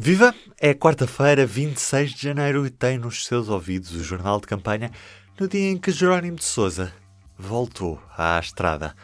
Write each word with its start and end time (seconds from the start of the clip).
Viva! 0.00 0.32
É 0.60 0.72
quarta-feira, 0.72 1.44
26 1.44 2.12
de 2.12 2.22
janeiro, 2.22 2.64
e 2.64 2.70
tem 2.70 2.96
nos 2.96 3.26
seus 3.26 3.48
ouvidos 3.48 3.90
o 3.90 4.04
jornal 4.04 4.40
de 4.40 4.46
campanha 4.46 4.92
no 5.36 5.48
dia 5.48 5.72
em 5.72 5.76
que 5.76 5.90
Jerónimo 5.90 6.36
de 6.36 6.44
Souza 6.44 6.94
voltou 7.36 8.00
à 8.16 8.38
estrada. 8.38 8.94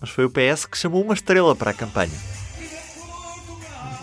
Mas 0.00 0.08
foi 0.08 0.24
o 0.24 0.30
PS 0.30 0.64
que 0.64 0.78
chamou 0.78 1.04
uma 1.04 1.12
estrela 1.12 1.54
para 1.54 1.72
a 1.72 1.74
campanha. 1.74 2.18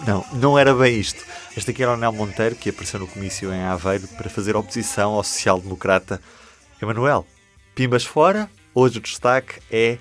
Não, 0.05 0.23
não 0.33 0.59
era 0.59 0.71
bem 0.71 0.99
isto. 0.99 1.25
Este 1.57 1.71
aqui 1.71 1.81
era 1.81 1.93
o 1.93 1.97
Nel 1.97 2.11
Monteiro, 2.11 2.55
que 2.55 2.69
apareceu 2.69 2.99
no 2.99 3.07
comício 3.07 3.51
em 3.51 3.63
Aveiro 3.63 4.07
para 4.09 4.29
fazer 4.29 4.55
oposição 4.55 5.13
ao 5.13 5.23
social-democrata 5.23 6.21
Emanuel. 6.79 7.25
Pimbas 7.73 8.05
fora, 8.05 8.47
hoje 8.75 8.99
o 8.99 9.01
destaque 9.01 9.59
é 9.71 9.97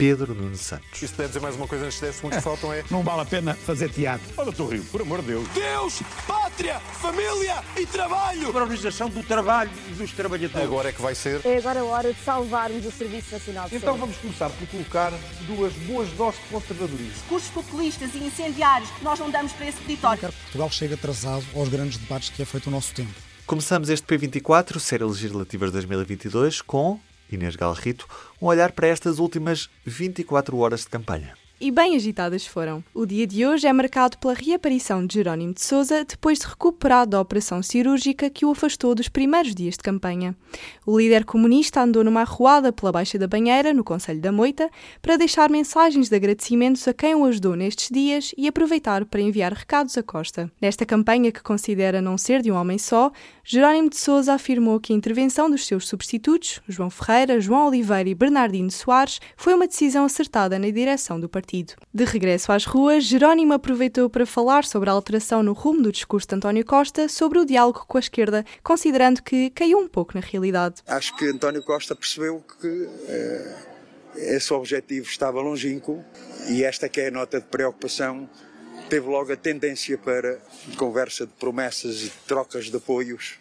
Pedro 0.00 0.34
Nuno 0.34 0.56
Santos. 0.56 1.02
E 1.02 1.06
se 1.06 1.12
puder 1.12 1.28
dizer 1.28 1.40
mais 1.40 1.54
uma 1.56 1.68
coisa 1.68 1.84
antes 1.84 1.96
de 1.96 2.00
10 2.06 2.14
segundos 2.14 2.38
que 2.38 2.42
faltam 2.42 2.72
é. 2.72 2.82
Não 2.90 3.02
vale 3.02 3.20
a 3.20 3.24
pena 3.26 3.52
fazer 3.52 3.90
teatro. 3.90 4.26
Olha, 4.38 4.48
estou 4.48 4.66
rio, 4.66 4.82
por 4.84 5.02
amor 5.02 5.20
de 5.20 5.26
Deus. 5.26 5.46
Deus, 5.48 6.02
pátria, 6.26 6.80
família 6.80 7.62
e 7.76 7.84
trabalho. 7.84 8.48
A 8.48 8.50
valorização 8.50 9.10
do 9.10 9.22
trabalho 9.22 9.70
e 9.90 9.92
dos 9.92 10.10
trabalhadores. 10.12 10.66
Agora 10.66 10.88
é 10.88 10.92
que 10.92 11.02
vai 11.02 11.14
ser. 11.14 11.42
É 11.44 11.58
agora 11.58 11.80
a 11.80 11.84
hora 11.84 12.14
de 12.14 12.20
salvarmos 12.20 12.86
o 12.86 12.90
Serviço 12.90 13.32
Nacional 13.32 13.68
de 13.68 13.76
Então 13.76 13.98
vamos 13.98 14.16
começar 14.16 14.48
por 14.48 14.66
colocar 14.68 15.12
duas 15.46 15.74
boas 15.74 16.08
doses 16.12 16.40
de 16.40 16.46
conservadorismo. 16.46 17.12
discursos 17.12 17.50
populistas 17.50 18.14
e 18.14 18.24
incendiários 18.24 18.88
que 18.92 19.04
nós 19.04 19.18
não 19.18 19.30
damos 19.30 19.52
para 19.52 19.68
esse 19.68 19.82
peditório. 19.82 20.18
Quero 20.18 20.32
que 20.32 20.40
Portugal 20.44 20.70
chegue 20.70 20.94
atrasado 20.94 21.44
aos 21.54 21.68
grandes 21.68 21.98
debates 21.98 22.30
que 22.30 22.40
é 22.40 22.46
feito 22.46 22.68
o 22.68 22.70
nosso 22.70 22.94
tempo. 22.94 23.12
Começamos 23.44 23.90
este 23.90 24.06
P24, 24.06 24.78
série 24.78 25.04
legislativas 25.04 25.70
2022, 25.72 26.62
com 26.62 26.98
Inês 27.30 27.56
Galrito, 27.56 28.06
um 28.40 28.46
olhar 28.46 28.72
para 28.72 28.88
estas 28.88 29.18
últimas 29.18 29.68
24 29.84 30.56
horas 30.58 30.80
de 30.80 30.88
campanha. 30.88 31.34
E 31.62 31.70
bem 31.70 31.94
agitadas 31.94 32.46
foram. 32.46 32.82
O 32.94 33.04
dia 33.04 33.26
de 33.26 33.44
hoje 33.44 33.66
é 33.66 33.72
marcado 33.72 34.16
pela 34.16 34.32
reaparição 34.32 35.04
de 35.04 35.12
Jerónimo 35.12 35.52
de 35.52 35.60
Sousa 35.60 36.06
depois 36.06 36.38
de 36.38 36.46
recuperado 36.46 37.10
da 37.10 37.20
operação 37.20 37.62
cirúrgica 37.62 38.30
que 38.30 38.46
o 38.46 38.52
afastou 38.52 38.94
dos 38.94 39.10
primeiros 39.10 39.54
dias 39.54 39.74
de 39.76 39.82
campanha. 39.82 40.34
O 40.86 40.98
líder 40.98 41.22
comunista 41.26 41.82
andou 41.82 42.02
numa 42.02 42.22
arruada 42.22 42.72
pela 42.72 42.90
Baixa 42.90 43.18
da 43.18 43.28
Banheira, 43.28 43.74
no 43.74 43.84
Conselho 43.84 44.22
da 44.22 44.32
Moita, 44.32 44.70
para 45.02 45.18
deixar 45.18 45.50
mensagens 45.50 46.08
de 46.08 46.16
agradecimentos 46.16 46.88
a 46.88 46.94
quem 46.94 47.14
o 47.14 47.26
ajudou 47.26 47.54
nestes 47.54 47.90
dias 47.90 48.32
e 48.38 48.48
aproveitar 48.48 49.04
para 49.04 49.20
enviar 49.20 49.52
recados 49.52 49.98
a 49.98 50.02
Costa. 50.02 50.50
Nesta 50.62 50.86
campanha 50.86 51.30
que 51.30 51.42
considera 51.42 52.00
não 52.00 52.16
ser 52.16 52.40
de 52.40 52.50
um 52.50 52.56
homem 52.56 52.78
só, 52.78 53.12
Jerónimo 53.44 53.90
de 53.90 53.98
Sousa 53.98 54.32
afirmou 54.32 54.80
que 54.80 54.94
a 54.94 54.96
intervenção 54.96 55.50
dos 55.50 55.66
seus 55.66 55.86
substitutos, 55.86 56.62
João 56.66 56.88
Ferreira, 56.88 57.38
João 57.38 57.66
Oliveira 57.66 58.08
e 58.08 58.14
Bernardino 58.14 58.70
Soares, 58.70 59.20
foi 59.36 59.52
uma 59.52 59.66
decisão 59.66 60.06
acertada 60.06 60.58
na 60.58 60.70
direção 60.70 61.20
do 61.20 61.28
partido. 61.28 61.49
De 61.92 62.04
regresso 62.04 62.52
às 62.52 62.64
ruas, 62.64 63.04
Jerónimo 63.04 63.52
aproveitou 63.52 64.08
para 64.08 64.24
falar 64.24 64.64
sobre 64.64 64.88
a 64.88 64.92
alteração 64.92 65.42
no 65.42 65.52
rumo 65.52 65.82
do 65.82 65.92
discurso 65.92 66.28
de 66.28 66.34
António 66.36 66.64
Costa 66.64 67.08
sobre 67.08 67.38
o 67.38 67.44
diálogo 67.44 67.84
com 67.86 67.96
a 67.96 68.00
esquerda, 68.00 68.44
considerando 68.62 69.22
que 69.22 69.50
caiu 69.50 69.78
um 69.78 69.88
pouco 69.88 70.12
na 70.14 70.20
realidade. 70.20 70.82
Acho 70.86 71.16
que 71.16 71.26
António 71.26 71.62
Costa 71.62 71.96
percebeu 71.96 72.44
que 72.60 72.88
eh, 73.08 73.56
esse 74.16 74.52
objetivo 74.52 75.06
estava 75.06 75.40
longínquo 75.40 76.04
e 76.48 76.62
esta 76.62 76.88
que 76.88 77.00
é 77.00 77.08
a 77.08 77.10
nota 77.10 77.40
de 77.40 77.46
preocupação 77.46 78.28
teve 78.88 79.08
logo 79.08 79.32
a 79.32 79.36
tendência 79.36 79.96
para 79.98 80.38
conversa 80.76 81.26
de 81.26 81.32
promessas 81.32 82.02
e 82.02 82.10
trocas 82.26 82.66
de 82.66 82.76
apoios 82.76 83.38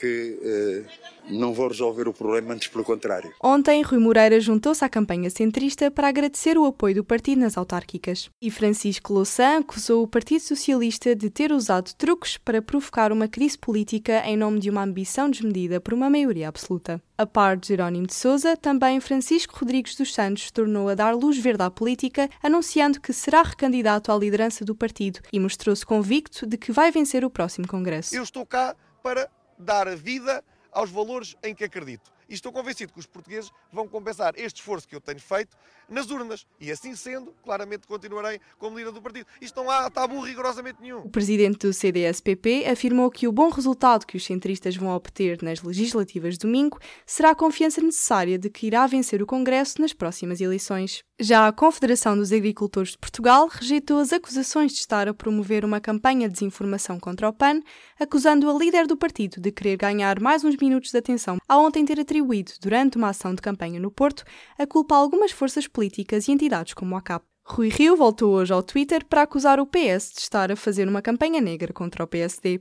que 0.00 0.38
eh, 0.42 0.84
não 1.28 1.52
vão 1.52 1.68
resolver 1.68 2.08
o 2.08 2.12
problema, 2.12 2.54
antes 2.54 2.68
pelo 2.68 2.82
contrário. 2.82 3.32
Ontem, 3.42 3.82
Rui 3.82 3.98
Moreira 3.98 4.40
juntou-se 4.40 4.84
à 4.84 4.88
campanha 4.88 5.28
centrista 5.28 5.90
para 5.90 6.08
agradecer 6.08 6.56
o 6.56 6.64
apoio 6.64 6.94
do 6.94 7.04
partido 7.04 7.40
nas 7.40 7.58
autárquicas. 7.58 8.30
E 8.40 8.50
Francisco 8.50 9.12
Louçã 9.12 9.58
acusou 9.58 10.02
o 10.02 10.08
Partido 10.08 10.40
Socialista 10.40 11.14
de 11.14 11.28
ter 11.28 11.52
usado 11.52 11.92
truques 11.94 12.38
para 12.38 12.62
provocar 12.62 13.12
uma 13.12 13.28
crise 13.28 13.58
política 13.58 14.22
em 14.24 14.36
nome 14.36 14.58
de 14.58 14.70
uma 14.70 14.82
ambição 14.82 15.30
desmedida 15.30 15.80
por 15.80 15.92
uma 15.92 16.08
maioria 16.08 16.48
absoluta. 16.48 17.00
A 17.18 17.26
par 17.26 17.58
de 17.58 17.68
Jerónimo 17.68 18.06
de 18.06 18.14
Sousa, 18.14 18.56
também 18.56 18.98
Francisco 18.98 19.54
Rodrigues 19.58 19.94
dos 19.94 20.14
Santos 20.14 20.50
tornou 20.50 20.88
a 20.88 20.94
dar 20.94 21.14
luz 21.14 21.36
verde 21.36 21.62
à 21.62 21.70
política, 21.70 22.30
anunciando 22.42 22.98
que 22.98 23.12
será 23.12 23.42
recandidato 23.42 24.10
à 24.10 24.16
liderança 24.16 24.64
do 24.64 24.74
partido 24.74 25.20
e 25.30 25.38
mostrou-se 25.38 25.84
convicto 25.84 26.46
de 26.46 26.56
que 26.56 26.72
vai 26.72 26.90
vencer 26.90 27.22
o 27.22 27.30
próximo 27.30 27.68
Congresso. 27.68 28.16
Eu 28.16 28.22
estou 28.22 28.46
cá 28.46 28.74
para 29.02 29.28
dar 29.60 29.94
vida 29.96 30.42
aos 30.72 30.90
valores 30.90 31.36
em 31.42 31.54
que 31.54 31.64
acredito. 31.64 32.10
E 32.30 32.34
estou 32.34 32.52
convencido 32.52 32.92
que 32.92 33.00
os 33.00 33.06
portugueses 33.06 33.50
vão 33.72 33.88
compensar 33.88 34.34
este 34.36 34.60
esforço 34.60 34.86
que 34.86 34.94
eu 34.94 35.00
tenho 35.00 35.18
feito 35.18 35.56
nas 35.88 36.08
urnas. 36.10 36.46
E 36.60 36.70
assim 36.70 36.94
sendo, 36.94 37.34
claramente 37.42 37.88
continuarei 37.88 38.40
como 38.56 38.78
líder 38.78 38.92
do 38.92 39.02
partido. 39.02 39.26
Isto 39.40 39.56
não 39.60 39.68
há 39.68 39.90
tabu 39.90 40.20
rigorosamente 40.20 40.80
nenhum. 40.80 41.00
O 41.00 41.10
presidente 41.10 41.66
do 41.66 41.72
CDS-PP 41.72 42.66
afirmou 42.68 43.10
que 43.10 43.26
o 43.26 43.32
bom 43.32 43.48
resultado 43.50 44.06
que 44.06 44.16
os 44.16 44.24
centristas 44.24 44.76
vão 44.76 44.90
obter 44.90 45.42
nas 45.42 45.60
legislativas 45.60 46.34
de 46.34 46.46
domingo 46.46 46.78
será 47.04 47.30
a 47.30 47.34
confiança 47.34 47.80
necessária 47.80 48.38
de 48.38 48.48
que 48.48 48.68
irá 48.68 48.86
vencer 48.86 49.20
o 49.20 49.26
Congresso 49.26 49.80
nas 49.80 49.92
próximas 49.92 50.40
eleições. 50.40 51.02
Já 51.18 51.48
a 51.48 51.52
Confederação 51.52 52.16
dos 52.16 52.32
Agricultores 52.32 52.92
de 52.92 52.98
Portugal 52.98 53.46
rejeitou 53.46 53.98
as 53.98 54.12
acusações 54.12 54.72
de 54.72 54.78
estar 54.78 55.08
a 55.08 55.12
promover 55.12 55.64
uma 55.64 55.80
campanha 55.80 56.28
de 56.28 56.34
desinformação 56.34 56.98
contra 56.98 57.28
o 57.28 57.32
PAN, 57.32 57.60
acusando 57.98 58.48
a 58.48 58.54
líder 58.54 58.86
do 58.86 58.96
partido 58.96 59.40
de 59.40 59.50
querer 59.50 59.76
ganhar 59.76 60.20
mais 60.20 60.44
uns 60.44 60.56
minutos 60.56 60.90
de 60.90 60.96
atenção 60.96 61.38
ao 61.48 61.64
ontem 61.64 61.84
ter 61.84 62.00
atribuído, 62.00 62.19
durante 62.60 62.96
uma 62.96 63.08
ação 63.08 63.34
de 63.34 63.42
campanha 63.42 63.80
no 63.80 63.90
Porto, 63.90 64.24
a 64.58 64.66
culpa 64.66 64.94
algumas 64.94 65.32
forças 65.32 65.66
políticas 65.66 66.28
e 66.28 66.32
entidades 66.32 66.74
como 66.74 66.96
a 66.96 67.00
CAP. 67.00 67.24
Rui 67.44 67.68
Rio 67.68 67.96
voltou 67.96 68.32
hoje 68.34 68.52
ao 68.52 68.62
Twitter 68.62 69.04
para 69.04 69.22
acusar 69.22 69.58
o 69.58 69.66
PS 69.66 70.12
de 70.14 70.20
estar 70.20 70.52
a 70.52 70.56
fazer 70.56 70.86
uma 70.86 71.02
campanha 71.02 71.40
negra 71.40 71.72
contra 71.72 72.04
o 72.04 72.06
PSD. 72.06 72.60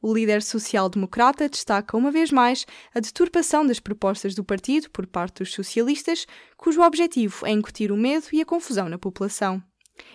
O 0.00 0.14
líder 0.14 0.42
social-democrata 0.42 1.46
destaca 1.46 1.94
uma 1.94 2.10
vez 2.10 2.32
mais 2.32 2.64
a 2.94 3.00
deturpação 3.00 3.66
das 3.66 3.78
propostas 3.78 4.34
do 4.34 4.42
partido 4.42 4.88
por 4.90 5.06
parte 5.06 5.40
dos 5.40 5.52
socialistas, 5.52 6.26
cujo 6.56 6.80
objetivo 6.80 7.46
é 7.46 7.50
incutir 7.50 7.92
o 7.92 7.96
medo 7.98 8.28
e 8.32 8.40
a 8.40 8.46
confusão 8.46 8.88
na 8.88 8.98
população. 8.98 9.62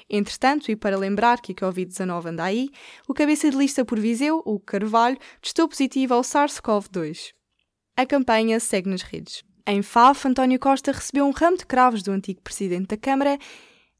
Entretanto, 0.10 0.72
e 0.72 0.76
para 0.76 0.98
lembrar 0.98 1.40
que 1.40 1.52
a 1.52 1.56
Covid-19 1.56 2.26
anda 2.26 2.44
aí, 2.44 2.70
o 3.08 3.14
cabeça 3.14 3.50
de 3.52 3.58
lista 3.58 3.86
por 3.86 4.00
Viseu, 4.00 4.42
o 4.44 4.60
Carvalho, 4.60 5.20
testou 5.40 5.68
positivo 5.68 6.16
ao 6.16 6.22
SARS-CoV-2. 6.22 7.34
A 7.98 8.06
campanha 8.06 8.60
segue 8.60 8.90
nas 8.90 9.02
redes. 9.02 9.42
Em 9.66 9.82
Faf, 9.82 10.28
António 10.28 10.60
Costa 10.60 10.92
recebeu 10.92 11.26
um 11.26 11.32
ramo 11.32 11.58
de 11.58 11.66
cravos 11.66 12.04
do 12.04 12.12
antigo 12.12 12.42
presidente 12.42 12.88
da 12.88 12.98
Câmara 12.98 13.40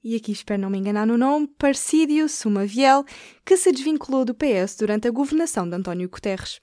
e 0.04 0.18
aqui 0.18 0.34
espero 0.34 0.62
não 0.62 0.70
me 0.70 0.78
enganar 0.78 1.08
no 1.08 1.18
nome, 1.18 1.48
Parcídio 1.58 2.28
Sumaviel, 2.28 3.06
que 3.46 3.56
se 3.56 3.72
desvinculou 3.72 4.26
do 4.26 4.36
PS 4.36 4.76
durante 4.78 5.08
a 5.08 5.12
governação 5.12 5.68
de 5.68 5.76
António 5.78 6.10
Guterres. 6.10 6.60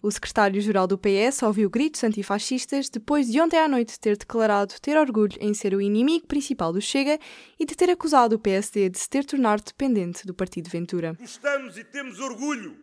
O 0.00 0.10
secretário-geral 0.12 0.86
do 0.86 0.96
PS 0.96 1.42
ouviu 1.42 1.68
gritos 1.68 2.04
antifascistas 2.04 2.88
depois 2.88 3.26
de 3.26 3.40
ontem 3.40 3.58
à 3.58 3.66
noite 3.66 3.98
ter 3.98 4.16
declarado 4.16 4.80
ter 4.80 4.96
orgulho 4.96 5.36
em 5.40 5.52
ser 5.52 5.74
o 5.74 5.80
inimigo 5.80 6.28
principal 6.28 6.72
do 6.72 6.80
Chega 6.80 7.18
e 7.58 7.66
de 7.66 7.74
ter 7.74 7.90
acusado 7.90 8.36
o 8.36 8.38
PSD 8.38 8.90
de 8.90 8.98
se 9.00 9.10
ter 9.10 9.24
tornado 9.24 9.64
dependente 9.64 10.24
do 10.24 10.32
Partido 10.32 10.70
Ventura. 10.70 11.14
Gostamos 11.18 11.76
e 11.76 11.82
temos 11.82 12.20
orgulho 12.20 12.78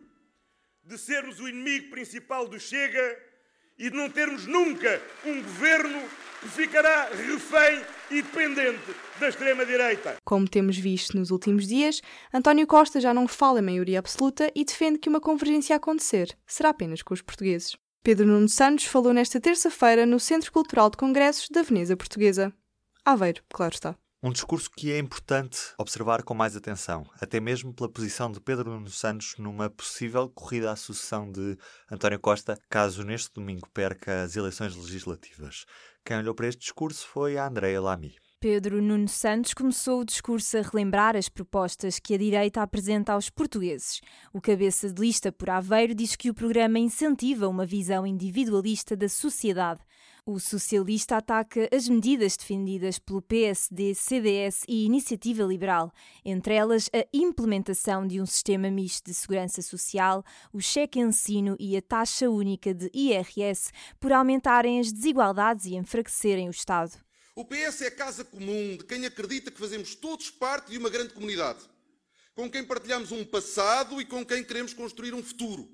de 0.84 0.98
sermos 0.98 1.40
o 1.40 1.48
inimigo 1.48 1.90
principal 1.90 2.46
do 2.46 2.60
Chega 2.60 3.33
e 3.78 3.90
de 3.90 3.96
não 3.96 4.08
termos 4.08 4.46
nunca 4.46 5.00
um 5.24 5.42
governo 5.42 6.02
que 6.40 6.48
ficará 6.48 7.08
refém 7.08 7.82
e 8.10 8.22
dependente 8.22 8.94
da 9.18 9.28
extrema-direita. 9.28 10.16
Como 10.24 10.48
temos 10.48 10.76
visto 10.76 11.16
nos 11.16 11.30
últimos 11.30 11.66
dias, 11.66 12.02
António 12.32 12.66
Costa 12.66 13.00
já 13.00 13.14
não 13.14 13.26
fala 13.26 13.60
em 13.60 13.62
maioria 13.62 13.98
absoluta 13.98 14.50
e 14.54 14.64
defende 14.64 14.98
que 14.98 15.08
uma 15.08 15.20
convergência 15.20 15.74
a 15.74 15.78
acontecer 15.78 16.36
será 16.46 16.68
apenas 16.68 17.02
com 17.02 17.14
os 17.14 17.22
portugueses. 17.22 17.76
Pedro 18.02 18.26
Nuno 18.26 18.48
Santos 18.48 18.84
falou 18.84 19.14
nesta 19.14 19.40
terça-feira 19.40 20.04
no 20.04 20.20
Centro 20.20 20.52
Cultural 20.52 20.90
de 20.90 20.98
Congressos 20.98 21.48
da 21.48 21.62
Veneza 21.62 21.96
Portuguesa. 21.96 22.52
Aveiro, 23.02 23.42
claro 23.48 23.72
está. 23.72 23.96
Um 24.26 24.32
discurso 24.32 24.70
que 24.70 24.90
é 24.90 24.98
importante 24.98 25.58
observar 25.76 26.22
com 26.22 26.32
mais 26.32 26.56
atenção, 26.56 27.04
até 27.20 27.38
mesmo 27.38 27.74
pela 27.74 27.90
posição 27.90 28.32
de 28.32 28.40
Pedro 28.40 28.70
Nuno 28.70 28.88
Santos 28.88 29.34
numa 29.36 29.68
possível 29.68 30.30
corrida 30.30 30.72
à 30.72 30.76
sucessão 30.76 31.30
de 31.30 31.58
António 31.92 32.18
Costa, 32.18 32.58
caso 32.70 33.04
neste 33.04 33.34
domingo 33.34 33.68
perca 33.74 34.22
as 34.22 34.34
eleições 34.34 34.74
legislativas. 34.74 35.66
Quem 36.02 36.16
olhou 36.16 36.34
para 36.34 36.48
este 36.48 36.60
discurso 36.60 37.06
foi 37.06 37.36
a 37.36 37.46
Andrea 37.46 37.78
Lamy. 37.82 38.16
Pedro 38.40 38.80
Nuno 38.80 39.08
Santos 39.08 39.52
começou 39.52 40.00
o 40.00 40.04
discurso 40.06 40.56
a 40.56 40.62
relembrar 40.62 41.16
as 41.16 41.28
propostas 41.28 41.98
que 41.98 42.14
a 42.14 42.18
direita 42.18 42.62
apresenta 42.62 43.12
aos 43.12 43.28
portugueses. 43.28 44.00
O 44.32 44.40
cabeça 44.40 44.90
de 44.90 45.02
lista 45.02 45.30
por 45.30 45.50
Aveiro 45.50 45.94
diz 45.94 46.16
que 46.16 46.30
o 46.30 46.34
programa 46.34 46.78
incentiva 46.78 47.46
uma 47.46 47.66
visão 47.66 48.06
individualista 48.06 48.96
da 48.96 49.08
sociedade. 49.08 49.80
O 50.26 50.40
socialista 50.40 51.18
ataca 51.18 51.68
as 51.70 51.86
medidas 51.86 52.34
defendidas 52.34 52.98
pelo 52.98 53.20
PSD, 53.20 53.94
CDS 53.94 54.64
e 54.66 54.86
Iniciativa 54.86 55.42
Liberal, 55.42 55.92
entre 56.24 56.54
elas 56.54 56.88
a 56.94 57.06
implementação 57.12 58.06
de 58.06 58.22
um 58.22 58.24
sistema 58.24 58.70
misto 58.70 59.04
de 59.04 59.12
segurança 59.12 59.60
social, 59.60 60.24
o 60.50 60.62
cheque 60.62 60.98
ensino 60.98 61.54
e 61.60 61.76
a 61.76 61.82
taxa 61.82 62.30
única 62.30 62.72
de 62.72 62.90
IRS, 62.94 63.70
por 64.00 64.14
aumentarem 64.14 64.80
as 64.80 64.90
desigualdades 64.90 65.66
e 65.66 65.74
enfraquecerem 65.74 66.48
o 66.48 66.52
Estado. 66.52 66.92
O 67.36 67.44
PS 67.44 67.82
é 67.82 67.88
a 67.88 67.94
casa 67.94 68.24
comum 68.24 68.78
de 68.78 68.84
quem 68.86 69.04
acredita 69.04 69.50
que 69.50 69.60
fazemos 69.60 69.94
todos 69.94 70.30
parte 70.30 70.70
de 70.70 70.78
uma 70.78 70.88
grande 70.88 71.12
comunidade. 71.12 71.60
com 72.34 72.50
quem 72.50 72.64
partilhamos 72.64 73.12
um 73.12 73.26
passado 73.26 74.00
e 74.00 74.06
com 74.06 74.24
quem 74.24 74.42
queremos 74.42 74.72
construir 74.72 75.12
um 75.12 75.22
futuro. 75.22 75.68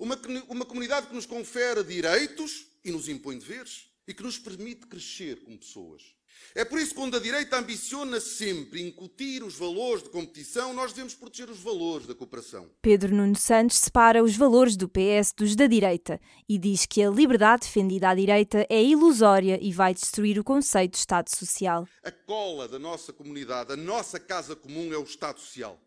Uma, 0.00 0.20
uma 0.48 0.66
comunidade 0.66 1.06
que 1.06 1.14
nos 1.14 1.26
confere 1.26 1.84
direitos 1.84 2.73
e 2.84 2.92
nos 2.92 3.08
impõe 3.08 3.38
deveres 3.38 3.88
e 4.06 4.12
que 4.12 4.22
nos 4.22 4.38
permite 4.38 4.86
crescer 4.86 5.42
como 5.42 5.58
pessoas. 5.58 6.14
É 6.54 6.64
por 6.64 6.78
isso 6.78 6.90
que, 6.90 6.96
quando 6.96 7.16
a 7.16 7.20
direita 7.20 7.58
ambiciona 7.58 8.20
sempre 8.20 8.82
incutir 8.82 9.42
os 9.42 9.56
valores 9.56 10.02
de 10.02 10.10
competição, 10.10 10.74
nós 10.74 10.92
devemos 10.92 11.14
proteger 11.14 11.48
os 11.48 11.60
valores 11.60 12.06
da 12.06 12.14
cooperação. 12.14 12.70
Pedro 12.82 13.14
Nuno 13.14 13.36
Santos 13.36 13.78
separa 13.78 14.22
os 14.22 14.36
valores 14.36 14.76
do 14.76 14.88
PS 14.88 15.32
dos 15.36 15.56
da 15.56 15.66
direita 15.66 16.20
e 16.48 16.58
diz 16.58 16.86
que 16.86 17.02
a 17.02 17.10
liberdade 17.10 17.62
defendida 17.62 18.08
à 18.08 18.14
direita 18.14 18.66
é 18.68 18.82
ilusória 18.82 19.58
e 19.62 19.72
vai 19.72 19.94
destruir 19.94 20.38
o 20.38 20.44
conceito 20.44 20.92
de 20.92 20.98
Estado 20.98 21.30
Social. 21.30 21.88
A 22.02 22.10
cola 22.10 22.68
da 22.68 22.78
nossa 22.78 23.12
comunidade, 23.12 23.72
a 23.72 23.76
nossa 23.76 24.18
casa 24.20 24.54
comum 24.54 24.92
é 24.92 24.98
o 24.98 25.04
Estado 25.04 25.40
Social 25.40 25.80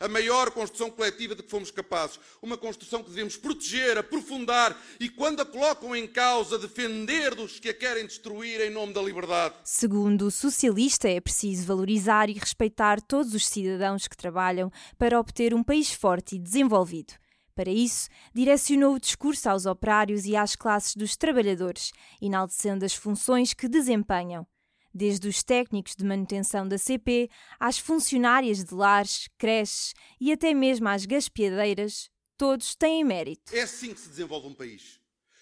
a 0.00 0.08
maior 0.08 0.50
construção 0.50 0.90
coletiva 0.90 1.34
de 1.34 1.42
que 1.42 1.50
fomos 1.50 1.70
capazes. 1.70 2.18
Uma 2.40 2.56
construção 2.56 3.02
que 3.02 3.10
devemos 3.10 3.36
proteger, 3.36 3.98
aprofundar 3.98 4.76
e, 4.98 5.08
quando 5.08 5.40
a 5.40 5.44
colocam 5.44 5.94
em 5.94 6.06
causa, 6.06 6.58
defender 6.58 7.34
dos 7.34 7.60
que 7.60 7.68
a 7.68 7.74
querem 7.74 8.06
destruir 8.06 8.62
em 8.62 8.70
nome 8.70 8.94
da 8.94 9.02
liberdade. 9.02 9.54
Segundo 9.62 10.22
o 10.22 10.30
socialista, 10.30 11.08
é 11.08 11.20
preciso 11.20 11.66
valorizar 11.66 12.30
e 12.30 12.32
respeitar 12.32 13.00
todos 13.00 13.34
os 13.34 13.46
cidadãos 13.46 14.08
que 14.08 14.16
trabalham 14.16 14.72
para 14.96 15.20
obter 15.20 15.52
um 15.52 15.62
país 15.62 15.92
forte 15.92 16.36
e 16.36 16.38
desenvolvido. 16.38 17.12
Para 17.54 17.70
isso, 17.70 18.08
direcionou 18.32 18.94
o 18.94 19.00
discurso 19.00 19.50
aos 19.50 19.66
operários 19.66 20.24
e 20.24 20.34
às 20.34 20.56
classes 20.56 20.96
dos 20.96 21.14
trabalhadores, 21.14 21.92
enaltecendo 22.22 22.86
as 22.86 22.94
funções 22.94 23.52
que 23.52 23.68
desempenham 23.68 24.46
desde 24.92 25.28
os 25.28 25.42
técnicos 25.42 25.94
de 25.96 26.04
manutenção 26.04 26.66
da 26.66 26.78
CP 26.78 27.28
às 27.58 27.78
funcionárias 27.78 28.64
de 28.64 28.74
lares, 28.74 29.28
creches 29.38 29.94
e 30.20 30.32
até 30.32 30.52
mesmo 30.54 30.88
às 30.88 31.06
gaspiadeiras, 31.06 32.10
todos 32.36 32.74
têm 32.74 33.04
mérito. 33.04 33.54
É 33.54 33.62
assim 33.62 33.92
que 33.94 34.00
se 34.00 34.08
desenvolve 34.08 34.48
um 34.48 34.54
país. 34.54 35.00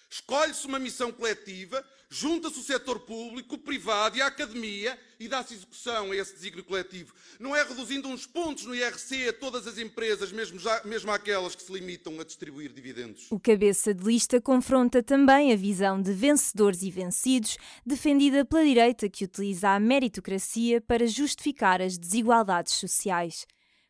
Escolhe-se 0.09 0.65
uma 0.65 0.79
missão 0.79 1.11
coletiva, 1.11 1.85
junta-se 2.09 2.59
o 2.59 2.63
setor 2.63 2.99
público, 3.01 3.55
o 3.55 3.57
privado 3.59 4.17
e 4.17 4.21
a 4.21 4.27
academia 4.27 4.97
e 5.19 5.27
dá-se 5.27 5.53
execução 5.53 6.11
a 6.11 6.15
esse 6.15 6.33
desígnio 6.33 6.63
coletivo. 6.63 7.13
Não 7.39 7.55
é 7.55 7.61
reduzindo 7.61 8.07
uns 8.07 8.25
pontos 8.25 8.65
no 8.65 8.73
IRC 8.73 9.29
a 9.29 9.33
todas 9.33 9.67
as 9.67 9.77
empresas, 9.77 10.31
mesmo, 10.31 10.57
já, 10.57 10.81
mesmo 10.85 11.11
aquelas 11.11 11.55
que 11.55 11.61
se 11.61 11.71
limitam 11.71 12.19
a 12.19 12.23
distribuir 12.23 12.73
dividendos. 12.73 13.27
O 13.29 13.39
cabeça 13.39 13.93
de 13.93 14.03
lista 14.03 14.41
confronta 14.41 15.03
também 15.03 15.53
a 15.53 15.55
visão 15.55 16.01
de 16.01 16.11
vencedores 16.11 16.81
e 16.81 16.89
vencidos, 16.89 17.57
defendida 17.85 18.43
pela 18.43 18.63
direita 18.63 19.09
que 19.09 19.25
utiliza 19.25 19.69
a 19.69 19.79
meritocracia 19.79 20.81
para 20.81 21.05
justificar 21.05 21.81
as 21.81 21.97
desigualdades 21.97 22.73
sociais 22.73 23.45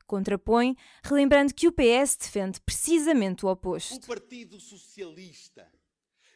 contrapõe, 0.10 0.76
relembrando 1.04 1.54
que 1.54 1.68
o 1.68 1.72
PS 1.72 2.18
defende 2.20 2.60
precisamente 2.62 3.46
o 3.46 3.50
oposto. 3.50 3.94
O 3.94 4.08
Partido 4.08 4.60
Socialista 4.60 5.68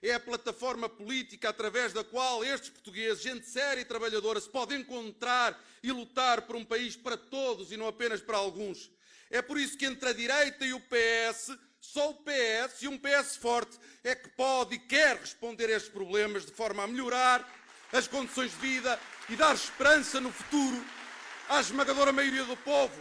é 0.03 0.13
a 0.13 0.19
plataforma 0.19 0.89
política 0.89 1.47
através 1.47 1.93
da 1.93 2.03
qual 2.03 2.43
estes 2.43 2.69
portugueses, 2.69 3.23
gente 3.23 3.47
séria 3.47 3.79
e 3.79 3.85
trabalhadora, 3.85 4.39
se 4.39 4.49
podem 4.49 4.81
encontrar 4.81 5.57
e 5.81 5.93
lutar 5.93 6.41
por 6.41 6.57
um 6.57 6.65
país 6.65 6.97
para 6.97 7.15
todos 7.15 7.71
e 7.71 7.77
não 7.77 7.87
apenas 7.87 8.19
para 8.19 8.37
alguns. 8.37 8.91
É 9.31 9.41
por 9.41 9.57
isso 9.57 9.77
que 9.77 9.85
entre 9.85 10.09
a 10.09 10.13
direita 10.13 10.65
e 10.65 10.73
o 10.73 10.79
PS, 10.81 11.57
só 11.79 12.09
o 12.09 12.15
PS 12.15 12.81
e 12.81 12.87
um 12.89 12.97
PS 12.97 13.37
forte 13.37 13.79
é 14.03 14.13
que 14.13 14.27
pode 14.29 14.75
e 14.75 14.79
quer 14.79 15.17
responder 15.17 15.67
a 15.67 15.77
estes 15.77 15.91
problemas 15.91 16.45
de 16.45 16.51
forma 16.51 16.83
a 16.83 16.87
melhorar 16.87 17.49
as 17.93 18.05
condições 18.05 18.51
de 18.51 18.57
vida 18.57 18.99
e 19.29 19.37
dar 19.37 19.55
esperança 19.55 20.19
no 20.19 20.33
futuro 20.33 20.83
à 21.47 21.61
esmagadora 21.61 22.11
maioria 22.11 22.43
do 22.43 22.57
povo. 22.57 22.93